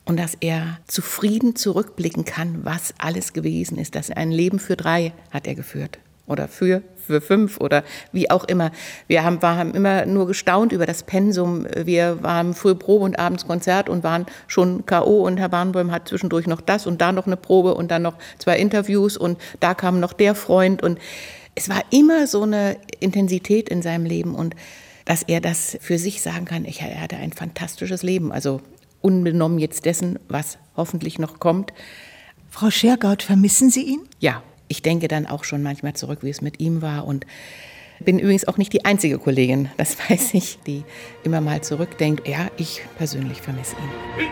Und 0.07 0.19
dass 0.19 0.37
er 0.41 0.79
zufrieden 0.87 1.57
zurückblicken 1.57 2.25
kann, 2.25 2.65
was 2.65 2.95
alles 2.99 3.33
gewesen 3.33 3.77
ist. 3.77 3.95
Dass 3.95 4.11
ein 4.11 4.31
Leben 4.31 4.59
für 4.59 4.77
drei 4.77 5.13
hat 5.31 5.47
er 5.47 5.55
geführt 5.55 5.99
oder 6.27 6.49
für, 6.49 6.83
für 6.97 7.21
fünf 7.21 7.61
oder 7.61 7.85
wie 8.13 8.31
auch 8.31 8.45
immer. 8.45 8.73
Wir 9.07 9.25
haben, 9.25 9.41
waren 9.43 9.75
immer 9.75 10.07
nur 10.07 10.27
gestaunt 10.27 10.73
über 10.73 10.87
das 10.87 11.03
Pensum. 11.03 11.67
Wir 11.77 12.23
waren 12.23 12.55
früh 12.55 12.75
Probe 12.75 13.05
und 13.05 13.19
abends 13.19 13.47
Konzert 13.47 13.89
und 13.89 14.05
waren 14.05 14.27
schon 14.49 14.87
K.O. 14.87 15.27
und 15.27 15.39
Herr 15.39 15.49
Barnbäum 15.49 15.93
hat 15.93 16.09
zwischendurch 16.09 16.47
noch 16.47 16.61
das 16.61 16.87
und 16.87 17.01
da 17.01 17.13
noch 17.13 17.27
eine 17.27 17.37
Probe 17.37 17.75
und 17.75 17.91
dann 17.91 18.03
noch 18.03 18.15
zwei 18.39 18.59
Interviews 18.59 19.17
und 19.17 19.39
da 19.61 19.75
kam 19.75 20.01
noch 20.01 20.13
der 20.13 20.35
Freund 20.35 20.83
und 20.83 20.99
es 21.55 21.69
war 21.69 21.83
immer 21.91 22.27
so 22.27 22.43
eine 22.43 22.77
Intensität 23.01 23.69
in 23.69 23.83
seinem 23.83 24.05
Leben 24.05 24.35
und 24.35 24.55
dass 25.05 25.23
er 25.23 25.41
das 25.41 25.79
für 25.81 25.99
sich 25.99 26.21
sagen 26.21 26.45
kann, 26.45 26.65
ich, 26.65 26.83
er 26.83 27.01
hatte 27.01 27.17
ein 27.17 27.33
fantastisches 27.33 28.03
Leben, 28.03 28.33
also 28.33 28.61
unbenommen 29.07 29.61
jetzt 29.61 29.85
dessen, 29.85 30.19
was 30.29 30.59
hoffentlich 30.77 31.21
noch 31.21 31.39
kommt. 31.39 31.73
Frau 32.51 32.71
Schergaut, 32.71 33.23
vermissen 33.23 33.71
Sie 33.71 33.83
ihn? 33.83 34.01
Ja, 34.19 34.43
ich 34.67 34.83
denke 34.83 35.07
dann 35.07 35.27
auch 35.27 35.45
schon 35.45 35.63
manchmal 35.63 35.95
zurück, 35.95 36.19
wie 36.23 36.31
es 36.31 36.43
mit 36.43 36.59
ihm 36.59 36.83
war 36.83 37.07
und 37.07 37.25
bin 38.01 38.19
übrigens 38.19 38.49
auch 38.49 38.59
nicht 38.59 38.73
die 38.73 38.85
einzige 38.85 39.19
Kollegin, 39.19 39.71
das 39.77 39.97
weiß 40.11 40.35
ich, 40.35 40.59
die 40.67 40.83
immer 41.23 41.41
mal 41.41 41.63
zurückdenkt. 41.63 42.27
Ja, 42.27 42.49
ich 42.57 42.83
persönlich 42.99 43.41
vermisse 43.41 43.77
ihn. 43.77 44.27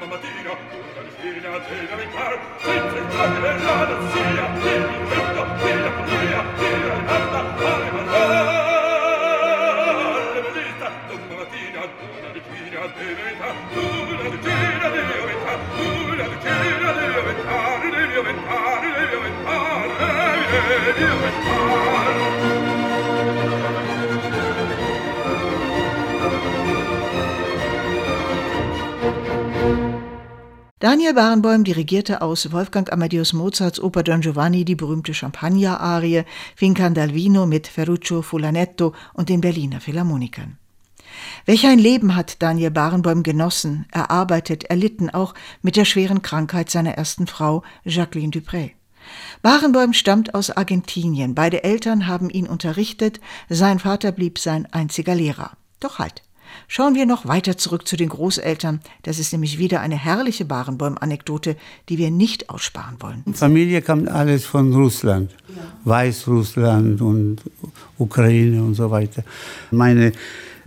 Mamma 0.00 0.18
Tina, 0.18 0.58
tu 1.58 1.74
devi 1.74 2.06
fare, 2.10 2.38
senza 2.58 2.96
il 2.96 3.06
tuo 3.06 3.26
livello, 3.26 3.74
non 3.86 4.10
sia, 4.10 4.44
dimmi 4.60 5.03
Daniel 30.94 31.14
Barenboim 31.14 31.64
dirigierte 31.64 32.22
aus 32.22 32.52
Wolfgang 32.52 32.92
Amadeus 32.92 33.32
Mozarts 33.32 33.80
Oper 33.80 34.04
Don 34.04 34.20
Giovanni 34.20 34.64
die 34.64 34.76
berühmte 34.76 35.12
Champagner-Arie 35.12 36.22
Fincandalvino 36.54 37.46
mit 37.46 37.66
Ferruccio 37.66 38.22
Fulanetto 38.22 38.94
und 39.12 39.28
den 39.28 39.40
Berliner 39.40 39.80
Philharmonikern. 39.80 40.56
Welch 41.46 41.66
ein 41.66 41.80
Leben 41.80 42.14
hat 42.14 42.40
Daniel 42.40 42.70
Barenboim 42.70 43.24
genossen, 43.24 43.86
erarbeitet, 43.90 44.62
erlitten, 44.70 45.10
auch 45.10 45.34
mit 45.62 45.74
der 45.74 45.84
schweren 45.84 46.22
Krankheit 46.22 46.70
seiner 46.70 46.92
ersten 46.92 47.26
Frau 47.26 47.64
Jacqueline 47.82 48.30
Dupré. 48.30 48.70
Barenboim 49.42 49.94
stammt 49.94 50.36
aus 50.36 50.50
Argentinien. 50.50 51.34
Beide 51.34 51.64
Eltern 51.64 52.06
haben 52.06 52.30
ihn 52.30 52.46
unterrichtet. 52.46 53.18
Sein 53.48 53.80
Vater 53.80 54.12
blieb 54.12 54.38
sein 54.38 54.72
einziger 54.72 55.16
Lehrer. 55.16 55.56
Doch 55.80 55.98
halt. 55.98 56.22
Schauen 56.68 56.94
wir 56.94 57.06
noch 57.06 57.26
weiter 57.26 57.56
zurück 57.56 57.86
zu 57.86 57.96
den 57.96 58.08
Großeltern. 58.08 58.80
Das 59.02 59.18
ist 59.18 59.32
nämlich 59.32 59.58
wieder 59.58 59.80
eine 59.80 59.96
herrliche 59.96 60.44
Barenbäum-Anekdote, 60.44 61.56
die 61.88 61.98
wir 61.98 62.10
nicht 62.10 62.50
aussparen 62.50 62.96
wollen. 63.00 63.22
Familie 63.34 63.82
kam 63.82 64.08
alles 64.08 64.44
von 64.44 64.72
Russland, 64.72 65.30
ja. 65.48 65.62
Weißrussland 65.84 67.00
und 67.00 67.38
Ukraine 67.98 68.62
und 68.62 68.74
so 68.74 68.90
weiter. 68.90 69.24
Meine 69.70 70.12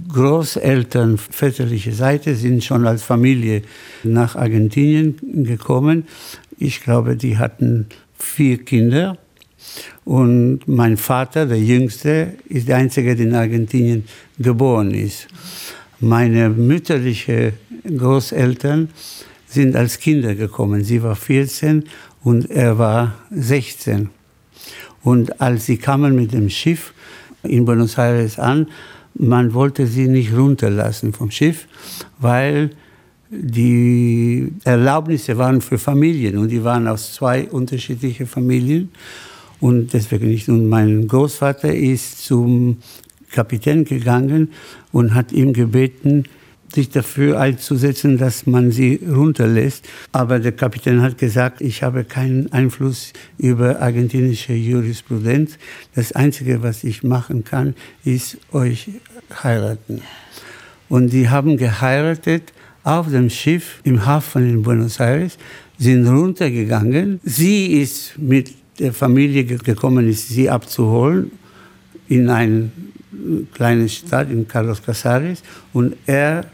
Großeltern 0.08 1.18
väterliche 1.18 1.92
Seite 1.92 2.36
sind 2.36 2.64
schon 2.64 2.86
als 2.86 3.04
Familie 3.04 3.64
nach 4.04 4.36
Argentinien 4.36 5.44
gekommen. 5.44 6.08
Ich 6.60 6.82
glaube, 6.82 7.16
die 7.16 7.38
hatten 7.38 7.88
vier 8.18 8.64
Kinder. 8.64 9.18
Und 10.06 10.68
mein 10.68 10.98
Vater, 10.98 11.46
der 11.46 11.60
Jüngste, 11.60 12.34
ist 12.48 12.68
der 12.68 12.78
Einzige, 12.78 13.16
der 13.16 13.26
in 13.26 13.36
Argentinien 13.36 14.06
geboren 14.38 14.92
ist. 14.92 15.28
Meine 16.00 16.50
mütterlichen 16.50 17.54
Großeltern 17.84 18.90
sind 19.48 19.76
als 19.76 20.00
Kinder 20.00 20.36
gekommen. 20.36 20.84
Sie 20.84 21.02
war 21.02 21.16
14 21.16 21.86
und 22.24 22.52
er 22.52 22.78
war 22.78 23.16
16. 23.32 24.10
Und 25.04 25.42
als 25.42 25.66
sie 25.66 25.78
kamen 25.78 26.16
mit 26.16 26.34
dem 26.34 26.50
Schiff 26.50 26.94
in 27.44 27.66
Buenos 27.66 27.98
Aires 27.98 28.38
an, 28.38 28.68
man 29.16 29.54
wollte 29.54 29.88
sie 29.88 30.08
nicht 30.08 30.36
runterlassen 30.36 31.14
vom 31.14 31.32
Schiff, 31.32 31.68
weil 32.20 32.72
die 33.30 34.52
Erlaubnisse 34.64 35.38
waren 35.38 35.62
für 35.62 35.80
Familien 35.80 36.38
und 36.38 36.50
die 36.50 36.64
waren 36.64 36.88
aus 36.88 37.14
zwei 37.16 37.50
unterschiedlichen 37.50 38.28
Familien. 38.28 38.92
Und 39.60 39.94
deswegen 39.94 40.28
nicht. 40.28 40.50
Und 40.50 40.70
mein 40.70 41.08
Großvater 41.08 41.74
ist 41.74 42.24
zum 42.24 42.78
Kapitän 43.38 43.86
gegangen 43.86 44.50
und 44.92 45.14
hat 45.14 45.32
ihm 45.32 45.54
gebeten, 45.54 46.24
sich 46.74 46.90
dafür 46.90 47.40
einzusetzen, 47.40 48.18
dass 48.18 48.48
man 48.48 48.72
sie 48.72 49.00
runterlässt. 49.08 49.88
Aber 50.12 50.40
der 50.40 50.54
Kapitän 50.54 51.04
hat 51.04 51.20
gesagt, 51.20 51.62
ich 51.62 51.84
habe 51.84 52.04
keinen 52.04 52.52
Einfluss 52.52 53.14
über 53.38 53.80
argentinische 53.80 54.54
Jurisprudenz. 54.54 55.60
Das 55.94 56.14
Einzige, 56.14 56.64
was 56.64 56.84
ich 56.84 57.04
machen 57.04 57.44
kann, 57.44 57.76
ist 58.04 58.38
euch 58.52 58.90
heiraten. 59.44 60.02
Und 60.90 61.14
die 61.14 61.30
haben 61.30 61.58
geheiratet 61.58 62.54
auf 62.84 63.12
dem 63.12 63.30
Schiff 63.30 63.82
im 63.84 64.06
Hafen 64.06 64.50
in 64.50 64.64
Buenos 64.64 65.00
Aires, 65.00 65.38
sind 65.78 66.08
runtergegangen. 66.08 67.20
Sie 67.24 67.82
ist 67.82 68.18
mit 68.18 68.54
der 68.80 68.94
Familie 68.94 69.44
gekommen, 69.46 70.10
ist 70.10 70.30
sie 70.30 70.50
abzuholen 70.50 71.32
in 72.08 72.30
eine 72.30 72.72
kleine 73.54 73.90
Stadt 73.90 74.30
in 74.30 74.48
Carlos 74.48 74.82
Casares 74.84 75.42
und 75.74 75.96
er 76.06 76.46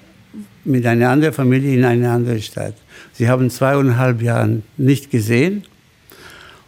mit 0.65 0.85
einer 0.85 1.09
anderen 1.09 1.33
Familie 1.33 1.75
in 1.75 1.85
eine 1.85 2.09
andere 2.09 2.41
Stadt. 2.41 2.75
Sie 3.13 3.29
haben 3.29 3.49
zweieinhalb 3.49 4.21
Jahre 4.21 4.61
nicht 4.77 5.11
gesehen. 5.11 5.63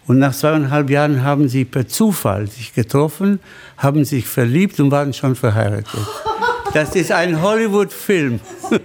Und 0.08 0.19
nach 0.19 0.36
zweieinhalb 0.36 0.89
Jahren 0.89 1.23
haben 1.23 1.49
sie 1.49 1.65
per 1.65 1.88
Zufall 1.88 2.47
sich 2.47 2.73
getroffen, 2.73 3.39
haben 3.77 4.05
sich 4.05 4.27
verliebt 4.27 4.79
und 4.79 4.91
waren 4.91 5.13
schon 5.13 5.36
verheiratet. 5.36 5.88
Das 6.73 6.95
ist 6.95 7.12
ein 7.12 7.41
Hollywood-Film. 7.41 8.39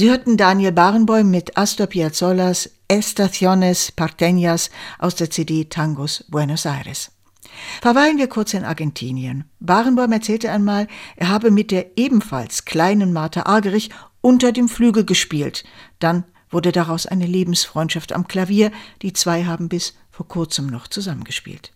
Sie 0.00 0.08
hörten 0.08 0.38
Daniel 0.38 0.72
Barenboim 0.72 1.30
mit 1.30 1.58
Astor 1.58 1.86
Piazzolas 1.86 2.70
Estaciones 2.88 3.92
Parteñas 3.94 4.70
aus 4.98 5.14
der 5.14 5.28
CD 5.28 5.66
Tangos 5.66 6.24
Buenos 6.28 6.64
Aires. 6.64 7.10
Verweilen 7.82 8.16
wir 8.16 8.26
kurz 8.26 8.54
in 8.54 8.64
Argentinien. 8.64 9.44
Barenboim 9.60 10.10
erzählte 10.10 10.50
einmal, 10.50 10.88
er 11.16 11.28
habe 11.28 11.50
mit 11.50 11.70
der 11.70 11.98
ebenfalls 11.98 12.64
kleinen 12.64 13.12
Martha 13.12 13.42
Argerich 13.42 13.90
unter 14.22 14.52
dem 14.52 14.70
Flügel 14.70 15.04
gespielt. 15.04 15.64
Dann 15.98 16.24
wurde 16.48 16.72
daraus 16.72 17.04
eine 17.04 17.26
Lebensfreundschaft 17.26 18.14
am 18.14 18.26
Klavier. 18.26 18.72
Die 19.02 19.12
zwei 19.12 19.44
haben 19.44 19.68
bis 19.68 19.92
vor 20.10 20.26
kurzem 20.26 20.68
noch 20.68 20.88
zusammengespielt. 20.88 21.72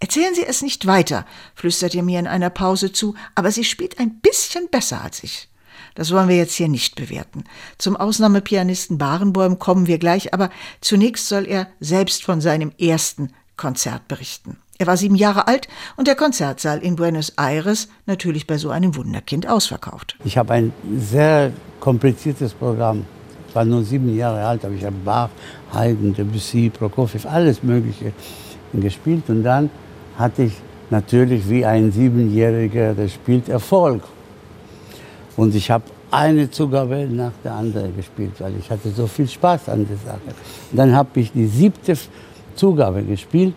Erzählen 0.00 0.34
Sie 0.34 0.44
es 0.44 0.62
nicht 0.62 0.88
weiter, 0.88 1.26
flüstert 1.54 1.94
er 1.94 2.02
mir 2.02 2.18
in 2.18 2.26
einer 2.26 2.50
Pause 2.50 2.92
zu, 2.92 3.14
aber 3.36 3.52
sie 3.52 3.62
spielt 3.62 4.00
ein 4.00 4.18
bisschen 4.18 4.68
besser 4.68 5.00
als 5.00 5.22
ich. 5.22 5.48
Das 5.94 6.12
wollen 6.12 6.28
wir 6.28 6.36
jetzt 6.36 6.54
hier 6.54 6.68
nicht 6.68 6.94
bewerten. 6.96 7.44
Zum 7.78 7.96
Ausnahmepianisten 7.96 8.98
Barenboim 8.98 9.58
kommen 9.58 9.86
wir 9.86 9.98
gleich, 9.98 10.34
aber 10.34 10.50
zunächst 10.80 11.28
soll 11.28 11.46
er 11.46 11.68
selbst 11.80 12.24
von 12.24 12.40
seinem 12.40 12.72
ersten 12.78 13.30
Konzert 13.56 14.08
berichten. 14.08 14.56
Er 14.78 14.86
war 14.88 14.96
sieben 14.96 15.14
Jahre 15.14 15.46
alt 15.46 15.68
und 15.96 16.08
der 16.08 16.16
Konzertsaal 16.16 16.78
in 16.80 16.96
Buenos 16.96 17.34
Aires 17.36 17.88
natürlich 18.06 18.46
bei 18.48 18.58
so 18.58 18.70
einem 18.70 18.96
Wunderkind 18.96 19.48
ausverkauft. 19.48 20.16
Ich 20.24 20.36
habe 20.36 20.54
ein 20.54 20.72
sehr 20.98 21.52
kompliziertes 21.78 22.52
Programm. 22.52 23.04
Ich 23.48 23.54
war 23.54 23.64
nur 23.64 23.84
sieben 23.84 24.16
Jahre 24.16 24.44
alt, 24.44 24.64
aber 24.64 24.74
ich 24.74 24.84
habe 24.84 24.96
Bach, 25.04 25.28
Haydn, 25.72 26.14
Debussy, 26.14 26.70
Prokofiev, 26.70 27.26
alles 27.26 27.62
Mögliche 27.62 28.12
gespielt. 28.72 29.28
Und 29.28 29.44
dann 29.44 29.70
hatte 30.18 30.44
ich 30.44 30.54
natürlich 30.90 31.48
wie 31.48 31.64
ein 31.64 31.92
Siebenjähriger, 31.92 32.94
der 32.94 33.08
spielt 33.08 33.48
Erfolg. 33.48 34.02
Und 35.36 35.54
ich 35.54 35.70
habe 35.70 35.84
eine 36.10 36.50
Zugabe 36.50 37.06
nach 37.10 37.32
der 37.42 37.54
anderen 37.54 37.96
gespielt, 37.96 38.32
weil 38.38 38.52
ich 38.58 38.70
hatte 38.70 38.90
so 38.90 39.06
viel 39.06 39.28
Spaß 39.28 39.68
an 39.70 39.86
der 39.88 39.96
Sache. 39.96 40.34
Und 40.70 40.76
dann 40.76 40.94
habe 40.94 41.20
ich 41.20 41.32
die 41.32 41.46
siebte 41.46 41.96
Zugabe 42.54 43.02
gespielt 43.02 43.54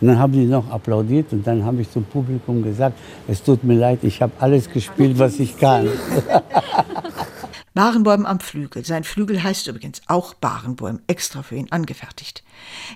und 0.00 0.08
dann 0.08 0.18
haben 0.18 0.32
die 0.32 0.44
noch 0.44 0.70
applaudiert 0.70 1.32
und 1.32 1.46
dann 1.46 1.64
habe 1.64 1.82
ich 1.82 1.90
zum 1.90 2.04
Publikum 2.04 2.62
gesagt, 2.62 2.96
es 3.26 3.42
tut 3.42 3.64
mir 3.64 3.74
leid, 3.74 4.00
ich 4.02 4.22
habe 4.22 4.32
alles 4.38 4.70
gespielt, 4.70 5.18
was 5.18 5.40
ich 5.40 5.58
kann. 5.58 5.88
Barenbäum 7.76 8.24
am 8.24 8.40
Flügel. 8.40 8.86
Sein 8.86 9.04
Flügel 9.04 9.42
heißt 9.42 9.66
übrigens 9.66 10.00
auch 10.06 10.32
Barenbäum, 10.32 11.00
extra 11.08 11.42
für 11.42 11.56
ihn 11.56 11.70
angefertigt. 11.70 12.42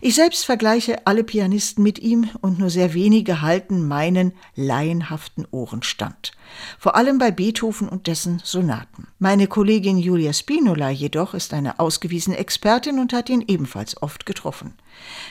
Ich 0.00 0.14
selbst 0.14 0.46
vergleiche 0.46 1.06
alle 1.06 1.22
Pianisten 1.22 1.84
mit 1.84 1.98
ihm 1.98 2.30
und 2.40 2.58
nur 2.58 2.70
sehr 2.70 2.94
wenige 2.94 3.42
halten 3.42 3.86
meinen 3.86 4.32
laienhaften 4.56 5.46
Ohren 5.50 5.82
stand. 5.82 6.32
Vor 6.78 6.96
allem 6.96 7.18
bei 7.18 7.30
Beethoven 7.30 7.90
und 7.90 8.06
dessen 8.06 8.40
Sonaten. 8.42 9.06
Meine 9.18 9.48
Kollegin 9.48 9.98
Julia 9.98 10.32
Spinola 10.32 10.88
jedoch 10.88 11.34
ist 11.34 11.52
eine 11.52 11.78
ausgewiesene 11.78 12.38
Expertin 12.38 12.98
und 12.98 13.12
hat 13.12 13.28
ihn 13.28 13.44
ebenfalls 13.46 14.02
oft 14.02 14.24
getroffen. 14.24 14.72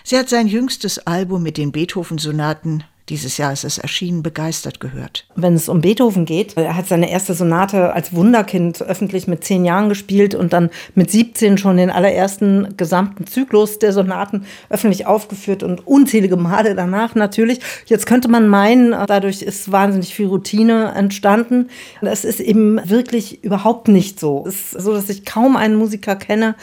Sie 0.03 0.15
hat 0.15 0.29
sein 0.29 0.45
jüngstes 0.45 0.99
Album 1.07 1.41
mit 1.41 1.57
den 1.57 1.71
Beethoven-Sonaten 1.71 2.83
dieses 3.09 3.37
Jahr 3.37 3.51
ist 3.51 3.63
es 3.63 3.77
erschienen, 3.77 4.21
begeistert 4.21 4.79
gehört. 4.79 5.25
Wenn 5.35 5.55
es 5.55 5.67
um 5.67 5.81
Beethoven 5.81 6.25
geht, 6.25 6.55
er 6.55 6.75
hat 6.75 6.87
seine 6.87 7.09
erste 7.09 7.33
Sonate 7.33 7.93
als 7.93 8.13
Wunderkind 8.13 8.81
öffentlich 8.81 9.27
mit 9.27 9.43
zehn 9.43 9.65
Jahren 9.65 9.89
gespielt 9.89 10.35
und 10.35 10.53
dann 10.53 10.69
mit 10.95 11.09
17 11.09 11.57
schon 11.57 11.77
den 11.77 11.89
allerersten 11.89 12.75
gesamten 12.77 13.25
Zyklus 13.25 13.79
der 13.79 13.93
Sonaten 13.93 14.45
öffentlich 14.69 15.07
aufgeführt 15.07 15.63
und 15.63 15.87
unzählige 15.87 16.37
Male 16.37 16.75
danach 16.75 17.15
natürlich. 17.15 17.59
Jetzt 17.85 18.05
könnte 18.05 18.27
man 18.27 18.47
meinen, 18.47 18.91
dadurch 18.91 19.41
ist 19.41 19.71
wahnsinnig 19.71 20.13
viel 20.13 20.27
Routine 20.27 20.93
entstanden. 20.95 21.69
Es 22.01 22.23
ist 22.23 22.39
eben 22.39 22.79
wirklich 22.87 23.43
überhaupt 23.43 23.87
nicht 23.87 24.19
so. 24.19 24.45
Es 24.47 24.73
ist 24.73 24.83
so, 24.83 24.93
dass 24.93 25.09
ich 25.09 25.25
kaum 25.25 25.55
einen 25.57 25.75
Musiker 25.75 26.15
kenne, 26.15 26.55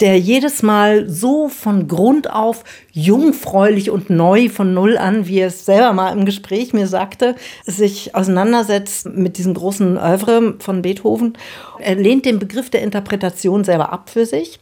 der 0.00 0.18
jedes 0.18 0.62
Mal 0.62 1.08
so 1.08 1.48
von 1.48 1.88
Grund 1.88 2.30
auf 2.30 2.64
jungfräulich 2.92 3.90
und 3.90 4.10
neu 4.10 4.48
von 4.48 4.74
Null 4.74 4.98
an, 4.98 5.26
wie 5.26 5.38
er 5.38 5.48
es 5.48 5.64
selber 5.64 5.85
mal 5.92 6.10
im 6.16 6.24
Gespräch 6.24 6.72
mir 6.72 6.86
sagte, 6.86 7.36
sich 7.64 8.14
auseinandersetzt 8.14 9.06
mit 9.06 9.38
diesem 9.38 9.54
großen 9.54 9.96
Oeuvre 9.98 10.54
von 10.58 10.82
Beethoven. 10.82 11.36
Er 11.78 11.94
lehnt 11.94 12.24
den 12.24 12.38
Begriff 12.38 12.70
der 12.70 12.82
Interpretation 12.82 13.64
selber 13.64 13.92
ab 13.92 14.10
für 14.10 14.26
sich. 14.26 14.58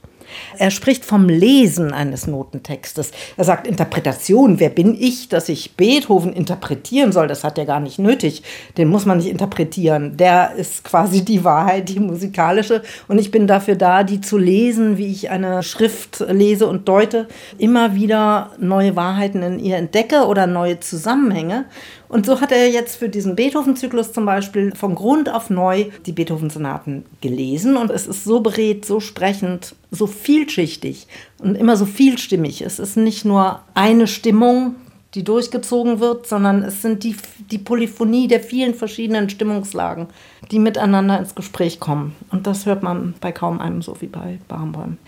Er 0.58 0.70
spricht 0.70 1.04
vom 1.04 1.28
Lesen 1.28 1.92
eines 1.92 2.26
Notentextes. 2.26 3.12
Er 3.36 3.44
sagt 3.44 3.66
Interpretation. 3.66 4.60
Wer 4.60 4.70
bin 4.70 4.96
ich, 4.98 5.28
dass 5.28 5.48
ich 5.48 5.76
Beethoven 5.76 6.32
interpretieren 6.32 7.12
soll? 7.12 7.28
Das 7.28 7.44
hat 7.44 7.58
er 7.58 7.64
gar 7.64 7.80
nicht 7.80 7.98
nötig. 7.98 8.42
Den 8.76 8.88
muss 8.88 9.06
man 9.06 9.18
nicht 9.18 9.28
interpretieren. 9.28 10.16
Der 10.16 10.54
ist 10.56 10.84
quasi 10.84 11.24
die 11.24 11.44
Wahrheit, 11.44 11.88
die 11.88 12.00
musikalische. 12.00 12.82
Und 13.08 13.18
ich 13.18 13.30
bin 13.30 13.46
dafür 13.46 13.76
da, 13.76 14.04
die 14.04 14.20
zu 14.20 14.38
lesen, 14.38 14.98
wie 14.98 15.10
ich 15.10 15.30
eine 15.30 15.62
Schrift 15.62 16.24
lese 16.28 16.66
und 16.66 16.88
deute. 16.88 17.28
Immer 17.58 17.94
wieder 17.94 18.52
neue 18.58 18.96
Wahrheiten 18.96 19.42
in 19.42 19.58
ihr 19.58 19.76
entdecke 19.76 20.26
oder 20.26 20.46
neue 20.46 20.80
Zusammenhänge. 20.80 21.66
Und 22.14 22.26
so 22.26 22.40
hat 22.40 22.52
er 22.52 22.70
jetzt 22.70 22.94
für 22.94 23.08
diesen 23.08 23.34
Beethoven-Zyklus 23.34 24.12
zum 24.12 24.24
Beispiel 24.24 24.72
von 24.76 24.94
Grund 24.94 25.28
auf 25.28 25.50
neu 25.50 25.86
die 26.06 26.12
Beethoven-Sonaten 26.12 27.04
gelesen. 27.20 27.76
Und 27.76 27.90
es 27.90 28.06
ist 28.06 28.22
so 28.22 28.38
beredt, 28.38 28.84
so 28.84 29.00
sprechend, 29.00 29.74
so 29.90 30.06
vielschichtig 30.06 31.08
und 31.40 31.56
immer 31.56 31.76
so 31.76 31.86
vielstimmig. 31.86 32.62
Es 32.62 32.78
ist 32.78 32.96
nicht 32.96 33.24
nur 33.24 33.62
eine 33.74 34.06
Stimmung, 34.06 34.76
die 35.14 35.24
durchgezogen 35.24 35.98
wird, 35.98 36.28
sondern 36.28 36.62
es 36.62 36.82
sind 36.82 37.02
die, 37.02 37.16
die 37.50 37.58
Polyphonie 37.58 38.28
der 38.28 38.38
vielen 38.38 38.74
verschiedenen 38.74 39.28
Stimmungslagen, 39.28 40.06
die 40.52 40.60
miteinander 40.60 41.18
ins 41.18 41.34
Gespräch 41.34 41.80
kommen. 41.80 42.14
Und 42.30 42.46
das 42.46 42.64
hört 42.64 42.84
man 42.84 43.14
bei 43.20 43.32
kaum 43.32 43.58
einem 43.58 43.82
so 43.82 44.00
wie 44.00 44.06
bei 44.06 44.38
Barenboim. 44.46 44.98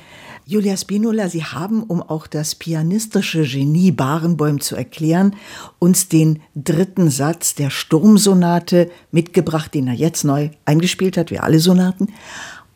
Julia 0.48 0.76
Spinola, 0.76 1.28
Sie 1.28 1.42
haben, 1.42 1.82
um 1.82 2.00
auch 2.00 2.28
das 2.28 2.54
pianistische 2.54 3.42
Genie 3.42 3.90
Barenboim 3.90 4.60
zu 4.60 4.76
erklären, 4.76 5.34
uns 5.80 6.08
den 6.08 6.38
dritten 6.54 7.10
Satz 7.10 7.56
der 7.56 7.68
Sturmsonate 7.68 8.88
mitgebracht, 9.10 9.74
den 9.74 9.88
er 9.88 9.94
jetzt 9.94 10.22
neu 10.22 10.50
eingespielt 10.64 11.16
hat, 11.16 11.32
wie 11.32 11.40
alle 11.40 11.58
Sonaten. 11.58 12.12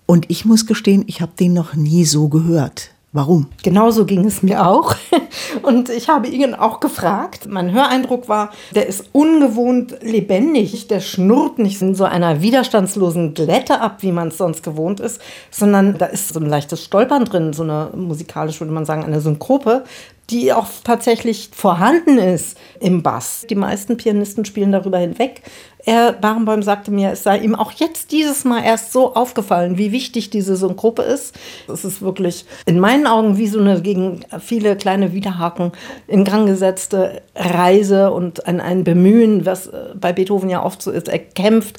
Und 0.05 0.29
ich 0.29 0.45
muss 0.45 0.67
gestehen, 0.67 1.05
ich 1.07 1.21
habe 1.21 1.31
den 1.39 1.53
noch 1.53 1.75
nie 1.75 2.05
so 2.05 2.29
gehört. 2.29 2.91
Warum? 3.13 3.49
Genauso 3.65 4.05
ging 4.07 4.25
es 4.25 4.45
mir 4.45 4.65
auch. 4.65 4.95
Und 5.63 5.89
ich 5.89 6.09
habe 6.09 6.29
ihn 6.29 6.55
auch 6.55 6.79
gefragt. 6.79 7.49
Mein 7.49 7.73
Höreindruck 7.73 8.29
war, 8.29 8.51
der 8.73 8.87
ist 8.87 9.07
ungewohnt 9.11 9.97
lebendig. 10.01 10.87
Der 10.87 11.01
schnurrt 11.01 11.59
nicht 11.59 11.83
in 11.83 11.97
so 11.97 12.05
einer 12.05 12.41
widerstandslosen 12.41 13.35
Glätte 13.35 13.81
ab, 13.81 13.99
wie 14.03 14.13
man 14.13 14.29
es 14.29 14.39
sonst 14.39 14.63
gewohnt 14.63 15.01
ist, 15.01 15.21
sondern 15.51 15.99
da 15.99 16.07
ist 16.07 16.33
so 16.33 16.39
ein 16.39 16.47
leichtes 16.47 16.85
Stolpern 16.85 17.25
drin, 17.25 17.53
so 17.53 17.65
eine 17.65 17.91
musikalisch 17.97 18.61
würde 18.61 18.73
man 18.73 18.85
sagen, 18.85 19.03
eine 19.03 19.21
Synkope, 19.21 19.83
die 20.31 20.53
auch 20.53 20.69
tatsächlich 20.85 21.51
vorhanden 21.53 22.19
ist 22.19 22.57
im 22.79 23.03
Bass. 23.03 23.45
Die 23.51 23.57
meisten 23.57 23.97
Pianisten 23.97 24.45
spielen 24.45 24.71
darüber 24.71 24.99
hinweg. 24.99 25.43
Er, 25.85 26.13
Barenboim 26.13 26.63
sagte 26.63 26.91
mir, 26.91 27.13
es 27.13 27.23
sei 27.23 27.39
ihm 27.39 27.55
auch 27.55 27.73
jetzt 27.73 28.13
dieses 28.13 28.45
Mal 28.45 28.63
erst 28.63 28.93
so 28.93 29.15
aufgefallen, 29.15 29.79
wie 29.79 29.93
wichtig 29.93 30.31
diese 30.31 30.57
Synkope 30.57 31.03
ist. 31.03 31.35
Es 31.73 31.85
ist 31.85 32.03
wirklich 32.03 32.45
in 32.67 32.79
meinen 32.79 33.07
Augen 33.07 33.39
wie 33.39 33.47
so 33.47 33.61
eine 33.61 33.81
gegen 33.81 34.21
viele 34.41 34.77
kleine 34.77 35.13
Widerhaken 35.13 35.73
in 36.07 36.25
Gang 36.25 36.47
gesetzte 36.47 37.23
Reise 37.35 38.11
und 38.11 38.47
ein, 38.47 38.61
ein 38.61 38.85
Bemühen, 38.85 39.47
was 39.47 39.69
äh, 39.69 39.95
bei 39.95 40.13
Beethoven 40.13 40.51
ja 40.51 40.65
oft 40.65 40.83
so 40.83 40.91
ist. 40.91 41.09
Er 41.09 41.19
kämpft 41.19 41.79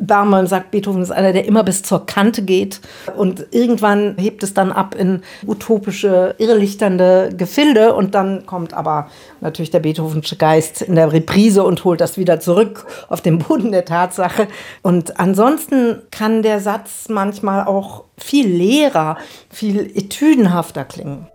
Barmann 0.00 0.46
sagt, 0.46 0.70
Beethoven 0.70 1.02
ist 1.02 1.10
einer, 1.10 1.32
der 1.32 1.44
immer 1.44 1.64
bis 1.64 1.82
zur 1.82 2.06
Kante 2.06 2.42
geht. 2.42 2.80
Und 3.16 3.46
irgendwann 3.50 4.16
hebt 4.18 4.42
es 4.42 4.54
dann 4.54 4.72
ab 4.72 4.94
in 4.94 5.22
utopische, 5.46 6.34
irrlichternde 6.38 7.30
Gefilde. 7.36 7.94
Und 7.94 8.14
dann 8.14 8.46
kommt 8.46 8.74
aber 8.74 9.08
natürlich 9.40 9.70
der 9.70 9.80
Beethovensche 9.80 10.36
Geist 10.36 10.82
in 10.82 10.94
der 10.94 11.12
Reprise 11.12 11.64
und 11.64 11.84
holt 11.84 12.00
das 12.00 12.16
wieder 12.16 12.40
zurück 12.40 12.86
auf 13.08 13.20
den 13.20 13.38
Boden 13.38 13.72
der 13.72 13.84
Tatsache. 13.84 14.48
Und 14.82 15.18
ansonsten 15.18 16.02
kann 16.10 16.42
der 16.42 16.60
Satz 16.60 17.08
manchmal 17.08 17.66
auch 17.66 18.04
viel 18.18 18.48
leerer, 18.48 19.16
viel 19.50 19.90
etüdenhafter 19.96 20.84
klingen. 20.84 21.28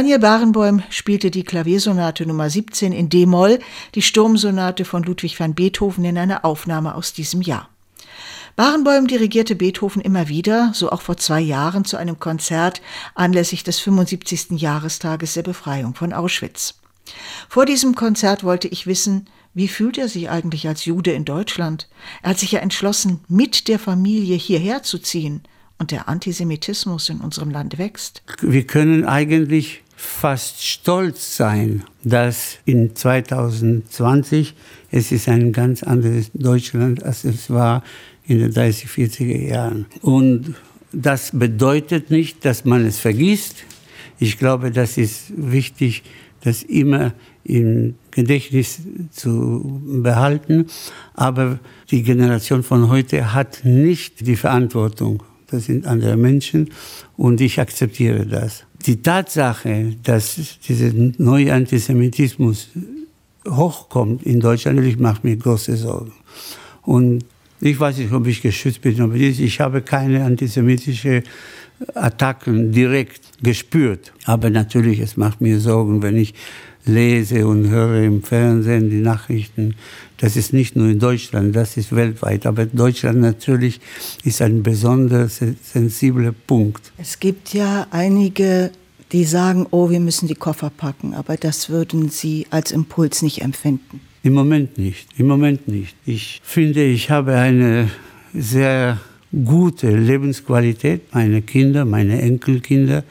Daniel 0.00 0.18
Barenboim 0.18 0.82
spielte 0.88 1.30
die 1.30 1.44
Klaviersonate 1.44 2.24
Nummer 2.24 2.48
17 2.48 2.90
in 2.90 3.10
D-Moll, 3.10 3.58
die 3.94 4.00
Sturmsonate 4.00 4.86
von 4.86 5.02
Ludwig 5.02 5.38
van 5.38 5.54
Beethoven 5.54 6.06
in 6.06 6.16
einer 6.16 6.46
Aufnahme 6.46 6.94
aus 6.94 7.12
diesem 7.12 7.42
Jahr. 7.42 7.68
Barenboim 8.56 9.08
dirigierte 9.08 9.56
Beethoven 9.56 10.00
immer 10.00 10.28
wieder, 10.28 10.70
so 10.72 10.90
auch 10.90 11.02
vor 11.02 11.18
zwei 11.18 11.42
Jahren 11.42 11.84
zu 11.84 11.98
einem 11.98 12.18
Konzert 12.18 12.80
anlässlich 13.14 13.62
des 13.62 13.78
75. 13.80 14.52
Jahrestages 14.52 15.34
der 15.34 15.42
Befreiung 15.42 15.94
von 15.94 16.14
Auschwitz. 16.14 16.80
Vor 17.50 17.66
diesem 17.66 17.94
Konzert 17.94 18.42
wollte 18.42 18.68
ich 18.68 18.86
wissen, 18.86 19.28
wie 19.52 19.68
fühlt 19.68 19.98
er 19.98 20.08
sich 20.08 20.30
eigentlich 20.30 20.66
als 20.66 20.86
Jude 20.86 21.12
in 21.12 21.26
Deutschland? 21.26 21.90
Er 22.22 22.30
hat 22.30 22.38
sich 22.38 22.52
ja 22.52 22.60
entschlossen, 22.60 23.20
mit 23.28 23.68
der 23.68 23.78
Familie 23.78 24.36
hierher 24.36 24.82
zu 24.82 24.98
ziehen. 24.98 25.42
Und 25.76 25.92
der 25.92 26.10
Antisemitismus 26.10 27.08
in 27.08 27.22
unserem 27.22 27.48
Land 27.48 27.78
wächst. 27.78 28.22
Wir 28.42 28.66
können 28.66 29.06
eigentlich 29.06 29.82
fast 30.00 30.64
stolz 30.64 31.36
sein, 31.36 31.84
dass 32.02 32.56
in 32.64 32.96
2020 32.96 34.54
es 34.90 35.12
ist 35.12 35.28
ein 35.28 35.52
ganz 35.52 35.82
anderes 35.82 36.30
Deutschland, 36.32 37.04
als 37.04 37.24
es 37.24 37.50
war 37.50 37.84
in 38.26 38.38
den 38.38 38.52
30, 38.52 38.88
40er 38.88 39.48
Jahren. 39.48 39.86
Und 40.00 40.54
das 40.90 41.32
bedeutet 41.32 42.10
nicht, 42.10 42.44
dass 42.46 42.64
man 42.64 42.86
es 42.86 42.98
vergisst. 42.98 43.56
Ich 44.18 44.38
glaube, 44.38 44.70
das 44.70 44.96
ist 44.96 45.32
wichtig, 45.36 46.02
das 46.42 46.62
immer 46.62 47.12
im 47.44 47.94
Gedächtnis 48.10 48.80
zu 49.10 49.82
behalten. 50.02 50.66
Aber 51.12 51.58
die 51.90 52.02
Generation 52.02 52.62
von 52.62 52.88
heute 52.88 53.34
hat 53.34 53.64
nicht 53.64 54.26
die 54.26 54.36
Verantwortung. 54.36 55.22
Das 55.48 55.66
sind 55.66 55.86
andere 55.86 56.16
Menschen 56.16 56.70
und 57.16 57.40
ich 57.40 57.60
akzeptiere 57.60 58.24
das. 58.24 58.64
Die 58.86 59.02
Tatsache, 59.02 59.94
dass 60.02 60.58
dieser 60.66 60.90
neue 61.18 61.52
Antisemitismus 61.52 62.68
hochkommt 63.46 64.22
in 64.22 64.40
Deutschland, 64.40 65.00
macht 65.00 65.24
mir 65.24 65.36
große 65.36 65.76
Sorgen. 65.76 66.12
Und 66.82 67.24
ich 67.60 67.78
weiß 67.78 67.98
nicht, 67.98 68.12
ob 68.12 68.26
ich 68.26 68.40
geschützt 68.40 68.80
bin, 68.80 69.00
aber 69.00 69.14
ich 69.14 69.60
habe 69.60 69.82
keine 69.82 70.24
antisemitische 70.24 71.22
Attacken 71.94 72.72
direkt 72.72 73.20
gespürt. 73.42 74.12
Aber 74.24 74.48
natürlich, 74.48 74.98
es 75.00 75.16
macht 75.16 75.40
mir 75.40 75.60
Sorgen, 75.60 76.02
wenn 76.02 76.16
ich 76.16 76.34
lese 76.84 77.46
und 77.46 77.68
höre 77.68 78.02
im 78.02 78.22
Fernsehen 78.22 78.90
die 78.90 79.00
Nachrichten. 79.00 79.74
Das 80.18 80.36
ist 80.36 80.52
nicht 80.52 80.76
nur 80.76 80.88
in 80.88 80.98
Deutschland, 80.98 81.56
das 81.56 81.76
ist 81.76 81.94
weltweit. 81.94 82.46
Aber 82.46 82.66
Deutschland 82.66 83.20
natürlich 83.20 83.80
ist 84.24 84.42
ein 84.42 84.62
besonders 84.62 85.40
sensibler 85.62 86.32
Punkt. 86.32 86.92
Es 86.98 87.18
gibt 87.20 87.54
ja 87.54 87.86
einige, 87.90 88.70
die 89.12 89.24
sagen, 89.24 89.66
oh, 89.70 89.90
wir 89.90 90.00
müssen 90.00 90.28
die 90.28 90.34
Koffer 90.34 90.70
packen. 90.70 91.14
Aber 91.14 91.36
das 91.36 91.70
würden 91.70 92.10
Sie 92.10 92.46
als 92.50 92.72
Impuls 92.72 93.22
nicht 93.22 93.42
empfinden. 93.42 94.00
Im 94.22 94.34
Moment 94.34 94.76
nicht. 94.76 95.08
Im 95.16 95.26
Moment 95.26 95.68
nicht. 95.68 95.96
Ich 96.04 96.40
finde, 96.44 96.84
ich 96.84 97.10
habe 97.10 97.36
eine 97.36 97.90
sehr 98.34 99.00
gute 99.44 99.96
Lebensqualität. 99.96 101.14
Meine 101.14 101.40
Kinder, 101.40 101.84
meine 101.84 102.20
Enkelkinder 102.20 103.04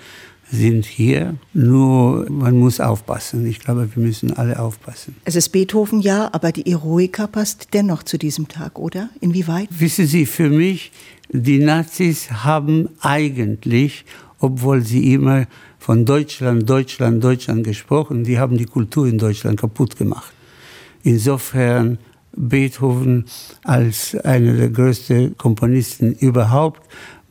sind 0.52 0.86
hier. 0.86 1.36
Nur 1.54 2.30
man 2.30 2.58
muss 2.58 2.80
aufpassen. 2.80 3.46
Ich 3.46 3.60
glaube, 3.60 3.90
wir 3.94 4.04
müssen 4.04 4.34
alle 4.34 4.60
aufpassen. 4.60 5.16
Es 5.26 5.36
ist 5.36 5.50
Beethoven 5.50 6.02
ja, 6.02 6.30
aber 6.32 6.52
die 6.52 6.72
Eroika 6.72 7.28
passt 7.28 7.70
dennoch 7.74 8.04
zu 8.04 8.18
diesem 8.18 8.48
Tag, 8.48 8.80
oder? 8.80 9.10
Inwieweit? 9.22 9.68
Wissen 9.72 10.08
Sie, 10.08 10.26
für 10.26 10.50
mich, 10.50 10.92
die 11.30 11.60
Nazis 11.60 12.32
haben 12.32 12.90
eigentlich, 13.02 14.06
obwohl 14.40 14.82
sie 14.82 15.14
immer 15.14 15.46
von 15.78 16.06
Deutschland, 16.06 16.70
Deutschland, 16.70 17.24
Deutschland 17.24 17.64
gesprochen, 17.64 18.24
die 18.24 18.40
haben 18.40 18.58
die 18.58 18.66
Kultur 18.66 19.08
in 19.08 19.18
Deutschland 19.18 19.60
kaputt 19.60 19.96
gemacht. 19.96 20.34
Insofern 21.04 22.00
Beethoven 22.36 23.26
als 23.64 24.16
einer 24.16 24.54
der 24.54 24.70
größten 24.70 25.38
Komponisten 25.38 26.14
überhaupt 26.14 26.82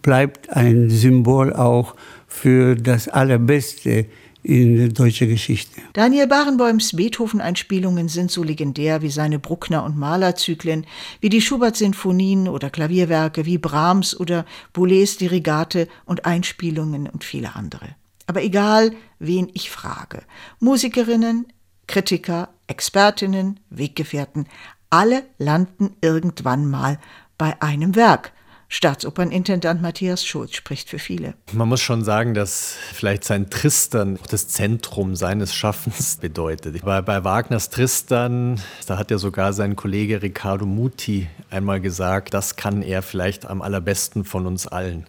bleibt 0.02 0.50
ein 0.50 0.90
Symbol 0.90 1.52
auch 1.52 1.94
für 2.38 2.76
das 2.76 3.08
Allerbeste 3.08 4.06
in 4.42 4.76
der 4.76 4.88
deutschen 4.88 5.28
Geschichte. 5.28 5.80
Daniel 5.92 6.26
Barenboims 6.26 6.94
Beethoven-Einspielungen 6.94 8.08
sind 8.08 8.30
so 8.30 8.42
legendär 8.42 9.02
wie 9.02 9.10
seine 9.10 9.38
Bruckner- 9.38 9.84
und 9.84 9.98
Mahlerzyklen, 9.98 10.86
wie 11.20 11.28
die 11.28 11.42
Schubert-Sinfonien 11.42 12.48
oder 12.48 12.70
Klavierwerke, 12.70 13.44
wie 13.44 13.58
Brahms 13.58 14.18
oder 14.18 14.46
Boulez 14.72 15.16
Dirigate 15.16 15.88
und 16.04 16.24
Einspielungen 16.24 17.08
und 17.08 17.24
viele 17.24 17.56
andere. 17.56 17.96
Aber 18.26 18.42
egal, 18.42 18.92
wen 19.18 19.50
ich 19.54 19.70
frage, 19.70 20.22
Musikerinnen, 20.60 21.46
Kritiker, 21.86 22.50
Expertinnen, 22.68 23.60
Weggefährten, 23.70 24.46
alle 24.90 25.24
landen 25.38 25.96
irgendwann 26.00 26.70
mal 26.70 26.98
bei 27.36 27.60
einem 27.60 27.96
Werk. 27.96 28.32
Staatsopernintendant 28.70 29.80
Matthias 29.80 30.26
Schulz 30.26 30.54
spricht 30.54 30.90
für 30.90 30.98
viele. 30.98 31.34
Man 31.52 31.68
muss 31.68 31.80
schon 31.80 32.04
sagen, 32.04 32.34
dass 32.34 32.74
vielleicht 32.92 33.24
sein 33.24 33.48
Tristan 33.48 34.18
das 34.30 34.48
Zentrum 34.48 35.16
seines 35.16 35.54
Schaffens 35.54 36.16
bedeutet. 36.20 36.82
Bei, 36.84 37.00
bei 37.00 37.24
Wagners 37.24 37.70
Tristan, 37.70 38.60
da 38.86 38.98
hat 38.98 39.10
ja 39.10 39.16
sogar 39.16 39.54
sein 39.54 39.74
Kollege 39.74 40.20
Riccardo 40.20 40.66
Muti 40.66 41.28
einmal 41.48 41.80
gesagt, 41.80 42.34
das 42.34 42.56
kann 42.56 42.82
er 42.82 43.00
vielleicht 43.00 43.46
am 43.46 43.62
allerbesten 43.62 44.24
von 44.24 44.46
uns 44.46 44.66
allen. 44.66 45.06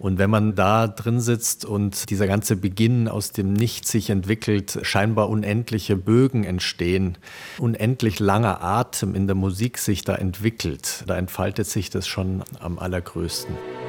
Und 0.00 0.16
wenn 0.16 0.30
man 0.30 0.54
da 0.54 0.88
drin 0.88 1.20
sitzt 1.20 1.66
und 1.66 2.08
dieser 2.08 2.26
ganze 2.26 2.56
Beginn 2.56 3.06
aus 3.06 3.32
dem 3.32 3.52
Nichts 3.52 3.90
sich 3.90 4.08
entwickelt, 4.08 4.78
scheinbar 4.80 5.28
unendliche 5.28 5.94
Bögen 5.94 6.44
entstehen, 6.44 7.18
unendlich 7.58 8.18
langer 8.18 8.62
Atem 8.62 9.14
in 9.14 9.26
der 9.26 9.36
Musik 9.36 9.76
sich 9.76 10.02
da 10.02 10.14
entwickelt, 10.14 11.04
da 11.06 11.18
entfaltet 11.18 11.66
sich 11.66 11.90
das 11.90 12.08
schon 12.08 12.42
am 12.60 12.78
allergrößten. 12.80 13.79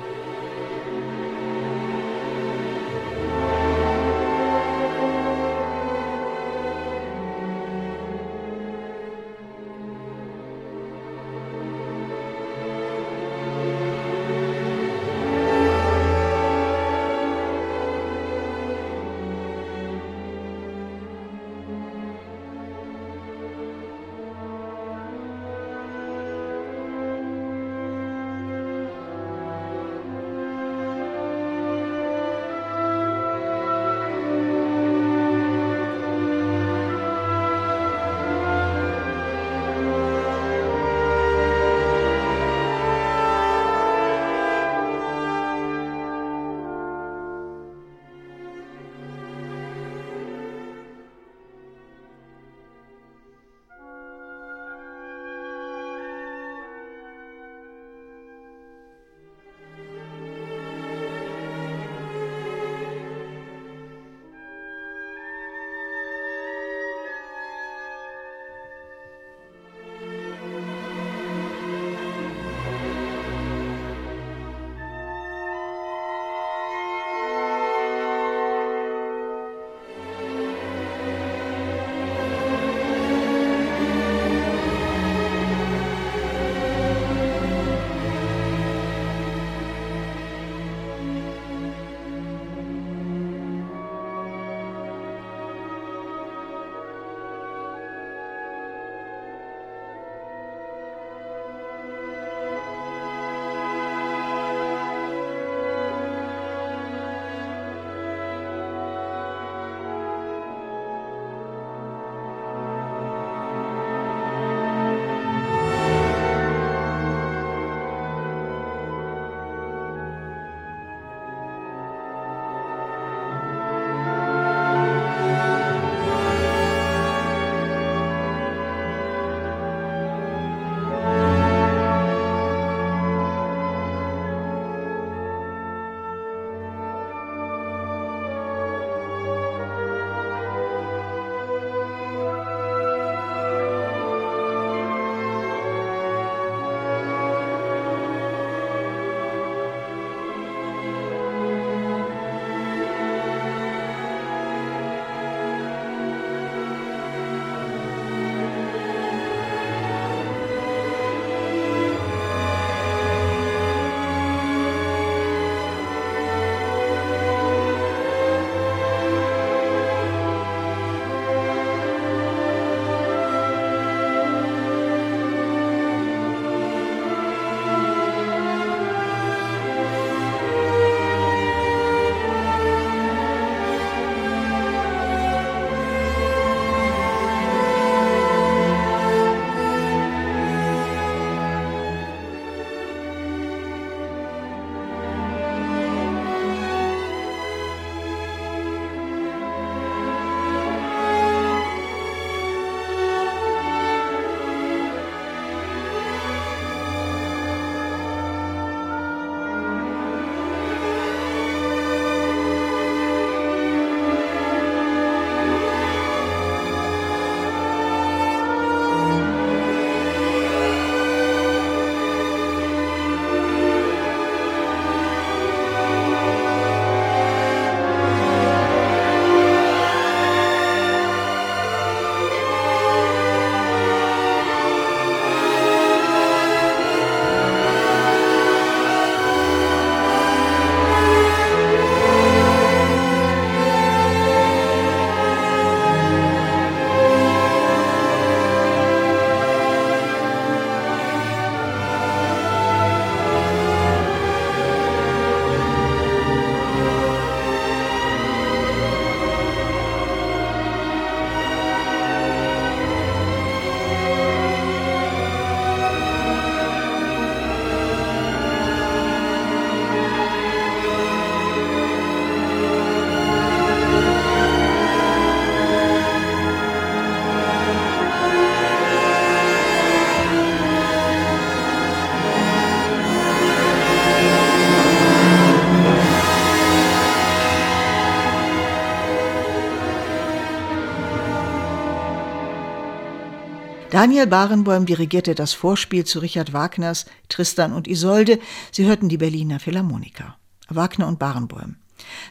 Daniel 294.01 294.25
Barenboim 294.25 294.87
dirigierte 294.87 295.35
das 295.35 295.53
Vorspiel 295.53 296.05
zu 296.05 296.17
Richard 296.17 296.53
Wagners 296.53 297.05
Tristan 297.29 297.71
und 297.71 297.87
Isolde. 297.87 298.39
Sie 298.71 298.85
hörten 298.85 299.09
die 299.09 299.17
Berliner 299.19 299.59
Philharmoniker. 299.59 300.37
Wagner 300.69 301.07
und 301.07 301.19
Barenboim. 301.19 301.75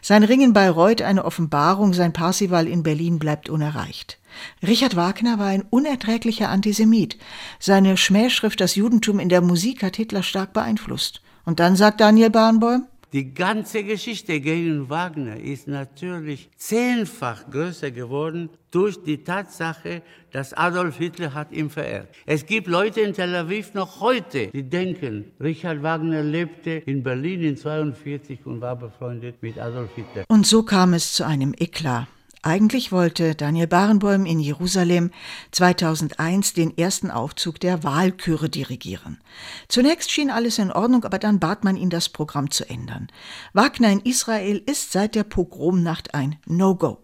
Sein 0.02 0.24
Ring 0.24 0.40
in 0.40 0.52
Bayreuth 0.52 1.00
eine 1.00 1.24
Offenbarung, 1.24 1.92
sein 1.94 2.12
Parsival 2.12 2.66
in 2.66 2.82
Berlin 2.82 3.20
bleibt 3.20 3.48
unerreicht. 3.48 4.18
Richard 4.66 4.96
Wagner 4.96 5.38
war 5.38 5.46
ein 5.46 5.62
unerträglicher 5.62 6.48
Antisemit. 6.48 7.18
Seine 7.60 7.96
Schmähschrift 7.96 8.60
Das 8.60 8.74
Judentum 8.74 9.20
in 9.20 9.28
der 9.28 9.40
Musik 9.40 9.84
hat 9.84 9.94
Hitler 9.94 10.24
stark 10.24 10.52
beeinflusst. 10.52 11.22
Und 11.44 11.60
dann 11.60 11.76
sagt 11.76 12.00
Daniel 12.00 12.30
Barenboim, 12.30 12.88
die 13.12 13.34
ganze 13.34 13.82
Geschichte 13.82 14.40
gegen 14.40 14.88
Wagner 14.88 15.36
ist 15.36 15.66
natürlich 15.66 16.48
zehnfach 16.56 17.50
größer 17.50 17.90
geworden 17.90 18.50
durch 18.70 19.02
die 19.02 19.24
Tatsache, 19.24 20.02
dass 20.32 20.52
Adolf 20.52 20.96
Hitler 20.96 21.34
hat 21.34 21.52
ihn 21.52 21.70
verehrt. 21.70 22.08
Es 22.26 22.46
gibt 22.46 22.66
Leute 22.66 23.00
in 23.00 23.14
Tel 23.14 23.34
Aviv 23.34 23.74
noch 23.74 24.00
heute, 24.00 24.48
die 24.48 24.62
denken, 24.62 25.32
Richard 25.40 25.82
Wagner 25.82 26.22
lebte 26.22 26.70
in 26.70 27.02
Berlin 27.02 27.42
in 27.42 27.56
42 27.56 28.46
und 28.46 28.60
war 28.60 28.76
befreundet 28.76 29.36
mit 29.42 29.58
Adolf 29.58 29.90
Hitler. 29.94 30.24
Und 30.28 30.46
so 30.46 30.62
kam 30.62 30.94
es 30.94 31.12
zu 31.12 31.24
einem 31.24 31.54
Eklat. 31.58 32.06
Eigentlich 32.42 32.90
wollte 32.90 33.34
Daniel 33.34 33.66
Barenboim 33.66 34.24
in 34.24 34.40
Jerusalem 34.40 35.10
2001 35.50 36.54
den 36.54 36.76
ersten 36.78 37.10
Aufzug 37.10 37.60
der 37.60 37.84
Wahlchöre 37.84 38.48
dirigieren. 38.48 39.18
Zunächst 39.68 40.10
schien 40.10 40.30
alles 40.30 40.58
in 40.58 40.72
Ordnung, 40.72 41.04
aber 41.04 41.18
dann 41.18 41.38
bat 41.38 41.64
man 41.64 41.76
ihn, 41.76 41.90
das 41.90 42.08
Programm 42.08 42.50
zu 42.50 42.66
ändern. 42.66 43.08
Wagner 43.52 43.92
in 43.92 44.00
Israel 44.00 44.62
ist 44.64 44.92
seit 44.92 45.16
der 45.16 45.24
Pogromnacht 45.24 46.14
ein 46.14 46.36
No-Go. 46.46 46.98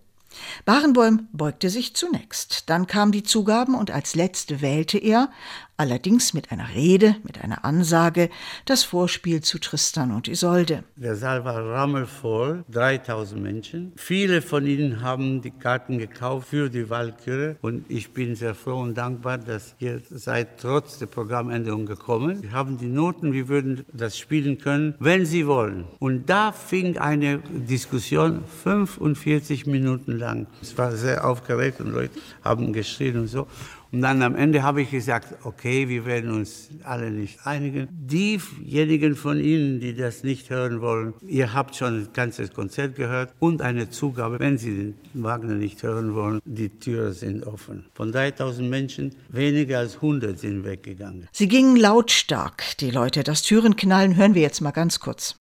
Barenboim 0.65 1.29
beugte 1.33 1.71
sich 1.71 1.95
zunächst, 1.95 2.69
dann 2.69 2.87
kamen 2.87 3.13
die 3.13 3.23
Zugaben 3.23 3.75
und 3.75 3.91
als 3.91 4.15
letzte 4.15 4.61
wählte 4.61 4.99
er, 4.99 5.31
allerdings 5.77 6.35
mit 6.35 6.53
einer 6.53 6.75
Rede, 6.75 7.17
mit 7.25 7.43
einer 7.43 7.65
Ansage, 7.65 8.31
das 8.65 8.85
Vorspiel 8.85 9.43
zu 9.43 9.59
Tristan 9.59 10.13
und 10.13 10.29
Isolde. 10.29 10.85
Der 10.97 11.17
Saal 11.17 11.45
war 11.45 11.65
rammelvoll, 11.65 12.65
3000 12.71 13.43
Menschen. 13.43 13.93
Viele 13.97 14.43
von 14.43 14.67
ihnen 14.67 15.03
haben 15.03 15.43
die 15.43 15.51
Karten 15.51 15.99
gekauft 15.99 16.49
für 16.49 16.71
die 16.71 16.89
Walküre 16.89 17.57
und 17.63 17.85
ich 17.89 18.13
bin 18.13 18.35
sehr 18.35 18.55
froh 18.55 18.81
und 18.81 18.95
dankbar, 18.95 19.39
dass 19.39 19.75
ihr 19.79 20.01
seid 20.11 20.59
trotz 20.61 20.99
der 20.99 21.07
Programmänderung 21.07 21.87
gekommen. 21.87 22.43
Wir 22.43 22.53
haben 22.53 22.79
die 22.79 22.87
Noten, 22.87 23.33
wir 23.33 23.49
würden 23.49 23.85
das 23.93 24.19
spielen 24.19 24.59
können, 24.59 24.95
wenn 24.99 25.27
Sie 25.27 25.47
wollen. 25.47 25.85
Und 25.99 26.29
da 26.31 26.53
fing 26.53 26.99
eine 26.99 27.39
Diskussion 27.39 28.45
45 28.63 29.67
Minuten 29.67 30.13
lang. 30.13 30.47
Es 30.63 30.77
war 30.79 30.93
sehr 30.93 31.27
aufgeregt 31.27 31.81
und 31.81 31.93
Leute 31.93 32.19
haben 32.43 32.73
geschrien 32.73 33.19
und 33.19 33.29
so. 33.29 33.47
Und 33.93 34.03
dann 34.03 34.23
am 34.23 34.35
Ende 34.35 34.63
habe 34.63 34.83
ich 34.83 34.91
gesagt, 34.91 35.35
okay, 35.45 35.89
wir 35.89 36.05
werden 36.07 36.31
uns 36.31 36.69
alle 36.83 37.11
nicht 37.11 37.47
einigen. 37.47 37.89
Diejenigen 37.91 39.17
von 39.17 39.41
Ihnen, 39.41 39.81
die 39.81 39.95
das 39.95 40.25
nicht 40.25 40.51
hören 40.51 40.81
wollen, 40.81 41.15
ihr 41.27 41.53
habt 41.53 41.77
schon 41.77 42.03
ein 42.03 42.09
ganzes 42.13 42.53
Konzert 42.53 42.97
gehört 42.97 43.33
und 43.39 43.63
eine 43.63 43.91
Zugabe, 43.91 44.39
wenn 44.41 44.59
Sie 44.59 44.77
den 44.77 44.95
Wagner 45.15 45.55
nicht 45.55 45.83
hören 45.83 46.15
wollen, 46.15 46.41
die 46.45 46.69
Türen 46.69 47.13
sind 47.13 47.47
offen. 47.47 47.87
Von 47.95 48.13
3000 48.13 48.69
Menschen, 48.69 49.15
weniger 49.29 49.79
als 49.79 49.97
100 49.97 50.39
sind 50.39 50.65
weggegangen. 50.65 51.29
Sie 51.33 51.49
gingen 51.49 51.77
lautstark, 51.77 52.77
die 52.79 52.91
Leute. 52.91 53.23
Das 53.23 53.43
Türenknallen 53.43 54.17
hören 54.17 54.35
wir 54.35 54.43
jetzt 54.43 54.61
mal 54.61 54.73
ganz 54.73 55.01
kurz. 55.01 55.37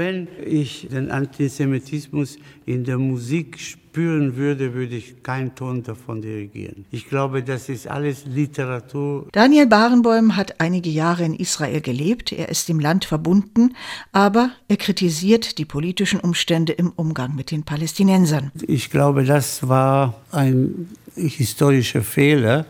Wenn 0.00 0.28
ich 0.46 0.88
den 0.90 1.10
Antisemitismus 1.10 2.38
in 2.64 2.84
der 2.84 2.96
Musik 2.96 3.60
spüren 3.60 4.34
würde, 4.34 4.72
würde 4.72 4.96
ich 4.96 5.22
keinen 5.22 5.54
Ton 5.54 5.82
davon 5.82 6.22
dirigieren. 6.22 6.86
Ich 6.90 7.06
glaube, 7.06 7.42
das 7.42 7.68
ist 7.68 7.86
alles 7.86 8.24
Literatur. 8.24 9.28
Daniel 9.32 9.66
Barenboim 9.66 10.36
hat 10.36 10.58
einige 10.58 10.88
Jahre 10.88 11.24
in 11.24 11.34
Israel 11.34 11.82
gelebt. 11.82 12.32
Er 12.32 12.48
ist 12.48 12.70
im 12.70 12.80
Land 12.80 13.04
verbunden, 13.04 13.76
aber 14.10 14.52
er 14.68 14.78
kritisiert 14.78 15.58
die 15.58 15.66
politischen 15.66 16.18
Umstände 16.18 16.72
im 16.72 16.92
Umgang 16.96 17.36
mit 17.36 17.50
den 17.50 17.64
Palästinensern. 17.64 18.52
Ich 18.66 18.88
glaube, 18.88 19.24
das 19.24 19.68
war 19.68 20.14
ein 20.32 20.88
historischer 21.14 22.00
Fehler, 22.00 22.64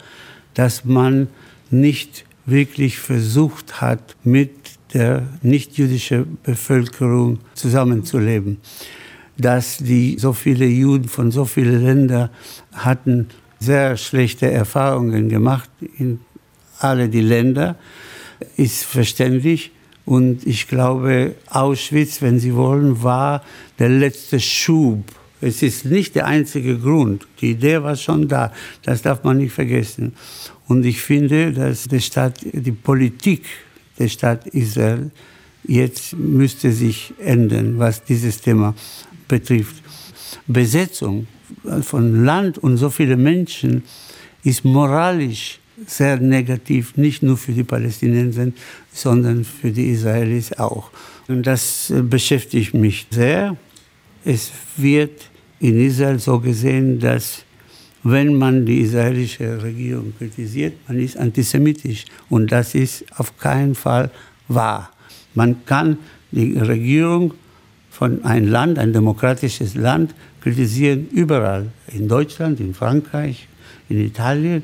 dass 0.55 0.85
man 0.85 1.28
nicht 1.70 2.24
wirklich 2.45 2.99
versucht 2.99 3.81
hat, 3.81 4.16
mit 4.24 4.59
der 4.93 5.26
nichtjüdischen 5.43 6.38
Bevölkerung 6.43 7.38
zusammenzuleben. 7.55 8.59
Dass 9.36 9.78
die 9.78 10.18
so 10.18 10.32
viele 10.32 10.66
Juden 10.66 11.09
von 11.09 11.30
so 11.30 11.45
vielen 11.45 11.82
Ländern 11.82 12.30
hatten 12.72 13.28
sehr 13.59 13.97
schlechte 13.97 14.51
Erfahrungen 14.51 15.28
gemacht 15.28 15.70
in 15.99 16.20
alle 16.78 17.09
die 17.09 17.20
Länder, 17.20 17.76
ist 18.57 18.84
verständlich. 18.84 19.70
Und 20.07 20.47
ich 20.47 20.66
glaube, 20.66 21.34
Auschwitz, 21.49 22.22
wenn 22.22 22.41
Sie 22.41 22.55
wollen, 22.55 23.03
war 23.03 23.45
der 23.78 23.91
letzte 23.91 24.41
Schub. 24.41 25.05
Es 25.43 25.62
ist 25.62 25.84
nicht 25.84 26.14
der 26.14 26.26
einzige 26.26 26.78
Grund. 26.78 27.26
Die 27.41 27.53
Idee 27.53 27.82
war 27.82 27.97
schon 27.97 28.28
da. 28.28 28.53
Das 28.82 29.03
darf 29.03 29.24
man 29.24 29.38
nicht 29.38 29.53
vergessen. 29.53 30.14
Und 30.66 30.84
ich 30.84 31.01
finde, 31.01 31.53
dass 31.53 31.84
die 31.84 32.01
Stadt, 32.01 32.38
die 32.43 32.72
Politik 32.72 33.45
der 34.01 34.09
Staat 34.09 34.46
Israel 34.48 35.11
jetzt 35.64 36.14
müsste 36.14 36.72
sich 36.72 37.12
ändern, 37.18 37.78
was 37.78 38.03
dieses 38.03 38.40
Thema 38.40 38.74
betrifft. 39.28 39.76
Besetzung 40.46 41.26
von 41.82 42.24
Land 42.24 42.59
und 42.59 42.76
so 42.76 42.90
viele 42.90 43.16
Menschen 43.16 43.82
ist 44.42 44.64
moralisch 44.64 45.61
sehr 45.86 46.18
negativ, 46.18 46.96
nicht 46.96 47.22
nur 47.22 47.36
für 47.36 47.53
die 47.53 47.64
Palästinenser, 47.64 48.48
sondern 48.92 49.44
für 49.44 49.70
die 49.70 49.90
Israelis 49.90 50.53
auch. 50.55 50.90
Und 51.28 51.46
das 51.46 51.92
beschäftigt 52.03 52.74
mich 52.74 53.07
sehr. 53.11 53.57
Es 54.24 54.51
wird 54.76 55.30
in 55.61 55.80
Israel 55.80 56.18
so 56.18 56.40
gesehen, 56.40 56.98
dass 56.98 57.44
wenn 58.03 58.34
man 58.34 58.64
die 58.64 58.80
israelische 58.80 59.62
Regierung 59.62 60.14
kritisiert, 60.16 60.74
man 60.88 60.98
ist 60.98 61.16
antisemitisch. 61.16 62.07
Und 62.28 62.51
das 62.51 62.74
ist 62.74 63.05
auf 63.16 63.36
keinen 63.38 63.74
Fall 63.74 64.11
wahr. 64.48 64.90
Man 65.34 65.64
kann 65.64 65.98
die 66.30 66.59
Regierung 66.59 67.34
von 67.90 68.24
einem 68.24 68.48
Land, 68.48 68.78
ein 68.78 68.92
demokratisches 68.92 69.74
Land, 69.74 70.14
kritisieren 70.40 71.09
überall. 71.11 71.70
In 71.88 72.09
Deutschland, 72.09 72.61
in 72.61 72.72
Frankreich, 72.72 73.48
in 73.88 74.01
Italien 74.01 74.62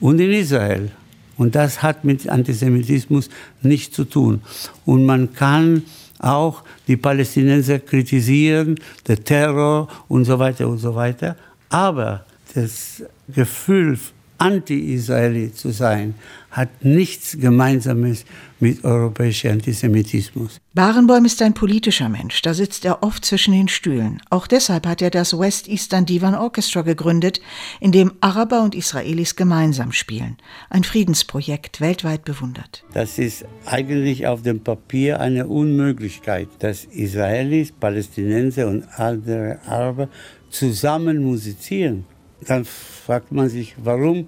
und 0.00 0.18
in 0.20 0.30
Israel. 0.30 0.90
Und 1.36 1.54
das 1.54 1.82
hat 1.82 2.04
mit 2.04 2.28
Antisemitismus 2.28 3.28
nichts 3.62 3.94
zu 3.96 4.04
tun. 4.04 4.42
Und 4.86 5.04
man 5.04 5.34
kann 5.34 5.82
auch 6.18 6.62
die 6.86 6.96
Palästinenser 6.96 7.80
kritisieren, 7.80 8.76
der 9.06 9.22
Terror 9.22 9.88
und 10.08 10.24
so 10.24 10.38
weiter 10.38 10.68
und 10.68 10.78
so 10.78 10.94
weiter. 10.94 11.36
Aber 11.68 12.24
das 12.54 13.02
Gefühl, 13.28 13.98
anti-Israeli 14.42 15.52
zu 15.52 15.70
sein, 15.70 16.14
hat 16.50 16.84
nichts 16.84 17.38
Gemeinsames 17.38 18.24
mit 18.58 18.84
europäischem 18.84 19.52
Antisemitismus. 19.52 20.58
Barenboim 20.74 21.24
ist 21.24 21.40
ein 21.42 21.54
politischer 21.54 22.08
Mensch, 22.08 22.42
da 22.42 22.52
sitzt 22.52 22.84
er 22.84 23.04
oft 23.04 23.24
zwischen 23.24 23.54
den 23.54 23.68
Stühlen. 23.68 24.20
Auch 24.30 24.48
deshalb 24.48 24.86
hat 24.86 25.00
er 25.00 25.10
das 25.10 25.38
West 25.38 25.68
Eastern 25.68 26.06
Divan 26.06 26.34
Orchestra 26.34 26.82
gegründet, 26.82 27.40
in 27.78 27.92
dem 27.92 28.12
Araber 28.20 28.62
und 28.62 28.74
Israelis 28.74 29.36
gemeinsam 29.36 29.92
spielen. 29.92 30.36
Ein 30.70 30.82
Friedensprojekt, 30.82 31.80
weltweit 31.80 32.24
bewundert. 32.24 32.84
Das 32.94 33.18
ist 33.18 33.44
eigentlich 33.64 34.26
auf 34.26 34.42
dem 34.42 34.60
Papier 34.60 35.20
eine 35.20 35.46
Unmöglichkeit, 35.46 36.48
dass 36.58 36.84
Israelis, 36.84 37.70
Palästinenser 37.70 38.66
und 38.66 38.84
andere 38.98 39.60
Araber 39.66 40.08
zusammen 40.50 41.22
musizieren 41.22 42.04
dann 42.46 42.64
fragt 42.64 43.32
man 43.32 43.48
sich, 43.48 43.74
warum 43.82 44.26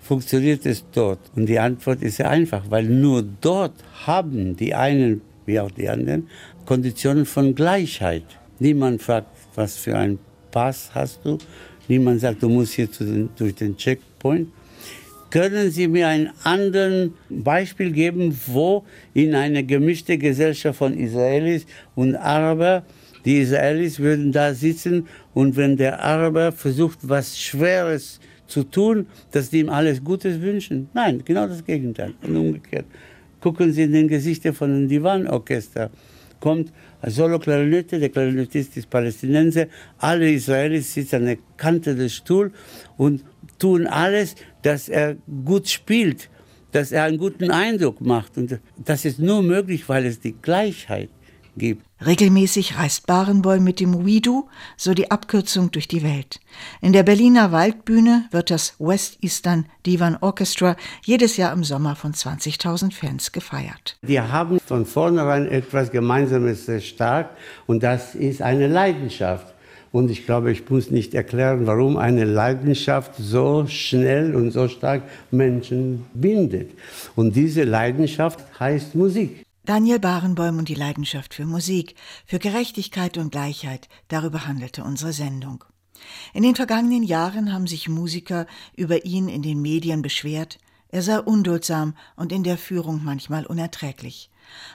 funktioniert 0.00 0.66
es 0.66 0.84
dort? 0.92 1.20
Und 1.36 1.46
die 1.46 1.58
Antwort 1.58 2.02
ist 2.02 2.16
sehr 2.16 2.30
einfach, 2.30 2.64
weil 2.68 2.84
nur 2.84 3.22
dort 3.22 3.74
haben 4.06 4.56
die 4.56 4.74
einen 4.74 5.20
wie 5.46 5.58
auch 5.60 5.70
die 5.70 5.88
anderen 5.88 6.28
Konditionen 6.66 7.26
von 7.26 7.54
Gleichheit. 7.54 8.24
Niemand 8.58 9.02
fragt, 9.02 9.28
was 9.54 9.76
für 9.76 9.96
einen 9.96 10.18
Pass 10.50 10.90
hast 10.94 11.20
du. 11.24 11.38
Niemand 11.88 12.20
sagt, 12.20 12.42
du 12.42 12.48
musst 12.48 12.74
hier 12.74 12.86
den, 12.86 13.30
durch 13.36 13.54
den 13.54 13.76
Checkpoint. 13.76 14.48
Können 15.30 15.70
Sie 15.70 15.88
mir 15.88 16.08
ein 16.08 16.30
anderes 16.44 17.10
Beispiel 17.30 17.90
geben, 17.90 18.38
wo 18.46 18.84
in 19.14 19.34
einer 19.34 19.62
gemischten 19.62 20.18
Gesellschaft 20.18 20.78
von 20.78 20.96
Israelis 20.96 21.66
und 21.94 22.16
Araber 22.16 22.84
die 23.24 23.38
Israelis 23.40 23.98
würden 23.98 24.32
da 24.32 24.54
sitzen 24.54 25.06
und 25.34 25.56
wenn 25.56 25.76
der 25.76 26.02
Araber 26.02 26.52
versucht, 26.52 26.98
was 27.02 27.38
Schweres 27.38 28.20
zu 28.46 28.64
tun, 28.64 29.06
dass 29.30 29.50
die 29.50 29.60
ihm 29.60 29.70
alles 29.70 30.02
Gutes 30.02 30.40
wünschen. 30.40 30.88
Nein, 30.92 31.22
genau 31.24 31.46
das 31.46 31.64
Gegenteil 31.64 32.14
und 32.22 32.36
umgekehrt. 32.36 32.84
Gucken 33.40 33.72
Sie 33.72 33.82
in 33.82 33.92
den 33.92 34.08
Gesichter 34.08 34.52
von 34.52 34.70
dem 34.70 34.88
Divan-Orchester. 34.88 35.90
Kommt 36.38 36.72
eine 37.00 37.12
Solo-Klarinette, 37.12 37.98
der 37.98 38.08
Klarinettist 38.08 38.76
ist 38.76 38.90
Palästinenser, 38.90 39.66
alle 39.98 40.30
Israelis 40.30 40.92
sitzen 40.92 41.16
an 41.16 41.26
der 41.26 41.38
Kante 41.56 41.94
des 41.94 42.14
Stuhls 42.14 42.52
und 42.96 43.24
tun 43.58 43.86
alles, 43.86 44.34
dass 44.62 44.88
er 44.88 45.16
gut 45.44 45.68
spielt, 45.68 46.28
dass 46.72 46.92
er 46.92 47.04
einen 47.04 47.18
guten 47.18 47.50
Eindruck 47.50 48.00
macht. 48.00 48.36
Und 48.38 48.58
das 48.84 49.04
ist 49.04 49.18
nur 49.18 49.42
möglich, 49.42 49.88
weil 49.88 50.06
es 50.06 50.20
die 50.20 50.34
Gleichheit 50.40 51.10
gibt. 51.56 51.84
Regelmäßig 52.04 52.78
reist 52.78 53.06
Barenboim 53.06 53.62
mit 53.62 53.78
dem 53.78 54.04
WIDU, 54.04 54.48
so 54.76 54.94
die 54.94 55.10
Abkürzung, 55.10 55.70
durch 55.70 55.86
die 55.86 56.02
Welt. 56.02 56.40
In 56.80 56.92
der 56.92 57.02
Berliner 57.02 57.52
Waldbühne 57.52 58.26
wird 58.30 58.50
das 58.50 58.74
West 58.78 59.18
Eastern 59.22 59.66
Divan 59.86 60.16
Orchestra 60.20 60.76
jedes 61.04 61.36
Jahr 61.36 61.52
im 61.52 61.64
Sommer 61.64 61.94
von 61.94 62.12
20.000 62.12 62.92
Fans 62.92 63.32
gefeiert. 63.32 63.96
Wir 64.02 64.32
haben 64.32 64.58
von 64.60 64.84
vornherein 64.86 65.46
etwas 65.46 65.90
Gemeinsames 65.90 66.66
sehr 66.66 66.80
stark 66.80 67.30
und 67.66 67.82
das 67.82 68.14
ist 68.14 68.42
eine 68.42 68.66
Leidenschaft. 68.66 69.52
Und 69.92 70.10
ich 70.10 70.24
glaube, 70.24 70.50
ich 70.50 70.68
muss 70.70 70.90
nicht 70.90 71.14
erklären, 71.14 71.66
warum 71.66 71.98
eine 71.98 72.24
Leidenschaft 72.24 73.12
so 73.18 73.66
schnell 73.66 74.34
und 74.34 74.50
so 74.50 74.66
stark 74.66 75.02
Menschen 75.30 76.06
bindet. 76.14 76.70
Und 77.14 77.36
diese 77.36 77.64
Leidenschaft 77.64 78.40
heißt 78.58 78.94
Musik. 78.94 79.44
Daniel 79.64 80.00
Barenboim 80.00 80.58
und 80.58 80.68
die 80.68 80.74
Leidenschaft 80.74 81.34
für 81.34 81.44
Musik, 81.44 81.94
für 82.26 82.40
Gerechtigkeit 82.40 83.16
und 83.16 83.30
Gleichheit, 83.30 83.88
darüber 84.08 84.48
handelte 84.48 84.82
unsere 84.82 85.12
Sendung. 85.12 85.64
In 86.34 86.42
den 86.42 86.56
vergangenen 86.56 87.04
Jahren 87.04 87.52
haben 87.52 87.68
sich 87.68 87.88
Musiker 87.88 88.48
über 88.76 89.04
ihn 89.04 89.28
in 89.28 89.42
den 89.42 89.62
Medien 89.62 90.02
beschwert, 90.02 90.58
er 90.88 91.02
sei 91.02 91.20
unduldsam 91.20 91.94
und 92.16 92.32
in 92.32 92.42
der 92.42 92.58
Führung 92.58 93.04
manchmal 93.04 93.46
unerträglich. 93.46 94.30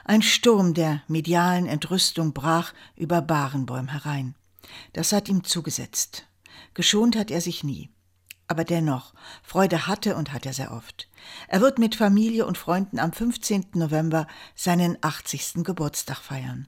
Ein 0.06 0.22
Sturm 0.22 0.72
der 0.72 1.02
medialen 1.06 1.66
Entrüstung 1.66 2.32
brach 2.32 2.72
über 2.96 3.20
Barenboim 3.20 3.88
herein. 3.88 4.34
Das 4.94 5.12
hat 5.12 5.28
ihm 5.28 5.44
zugesetzt. 5.44 6.26
Geschont 6.72 7.14
hat 7.14 7.30
er 7.30 7.42
sich 7.42 7.62
nie. 7.62 7.90
Aber 8.46 8.64
dennoch, 8.64 9.12
Freude 9.42 9.86
hatte 9.86 10.16
und 10.16 10.32
hat 10.32 10.46
er 10.46 10.54
sehr 10.54 10.72
oft. 10.72 11.07
Er 11.48 11.60
wird 11.60 11.78
mit 11.78 11.94
Familie 11.94 12.46
und 12.46 12.58
Freunden 12.58 12.98
am 12.98 13.12
15. 13.12 13.66
November 13.74 14.26
seinen 14.54 14.98
80. 15.00 15.64
Geburtstag 15.64 16.18
feiern. 16.18 16.66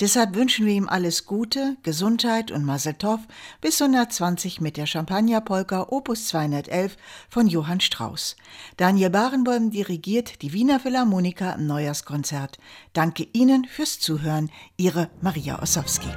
Deshalb 0.00 0.34
wünschen 0.34 0.66
wir 0.66 0.74
ihm 0.74 0.88
alles 0.88 1.26
Gute, 1.26 1.76
Gesundheit 1.82 2.50
und 2.50 2.64
Maseltoff 2.64 3.20
bis 3.60 3.80
120 3.80 4.60
mit 4.60 4.76
der 4.76 4.86
Champagnerpolka 4.86 5.86
Opus 5.88 6.26
211 6.28 6.96
von 7.28 7.46
Johann 7.46 7.80
Strauss. 7.80 8.36
Daniel 8.76 9.10
Barenboim 9.10 9.70
dirigiert 9.70 10.42
die 10.42 10.52
Wiener 10.52 10.80
Philharmoniker 10.80 11.54
im 11.54 11.66
Neujahrskonzert. 11.66 12.58
Danke 12.92 13.26
Ihnen 13.32 13.64
fürs 13.64 14.00
Zuhören. 14.00 14.50
Ihre 14.76 15.10
Maria 15.20 15.62
Ossowski. 15.62 16.08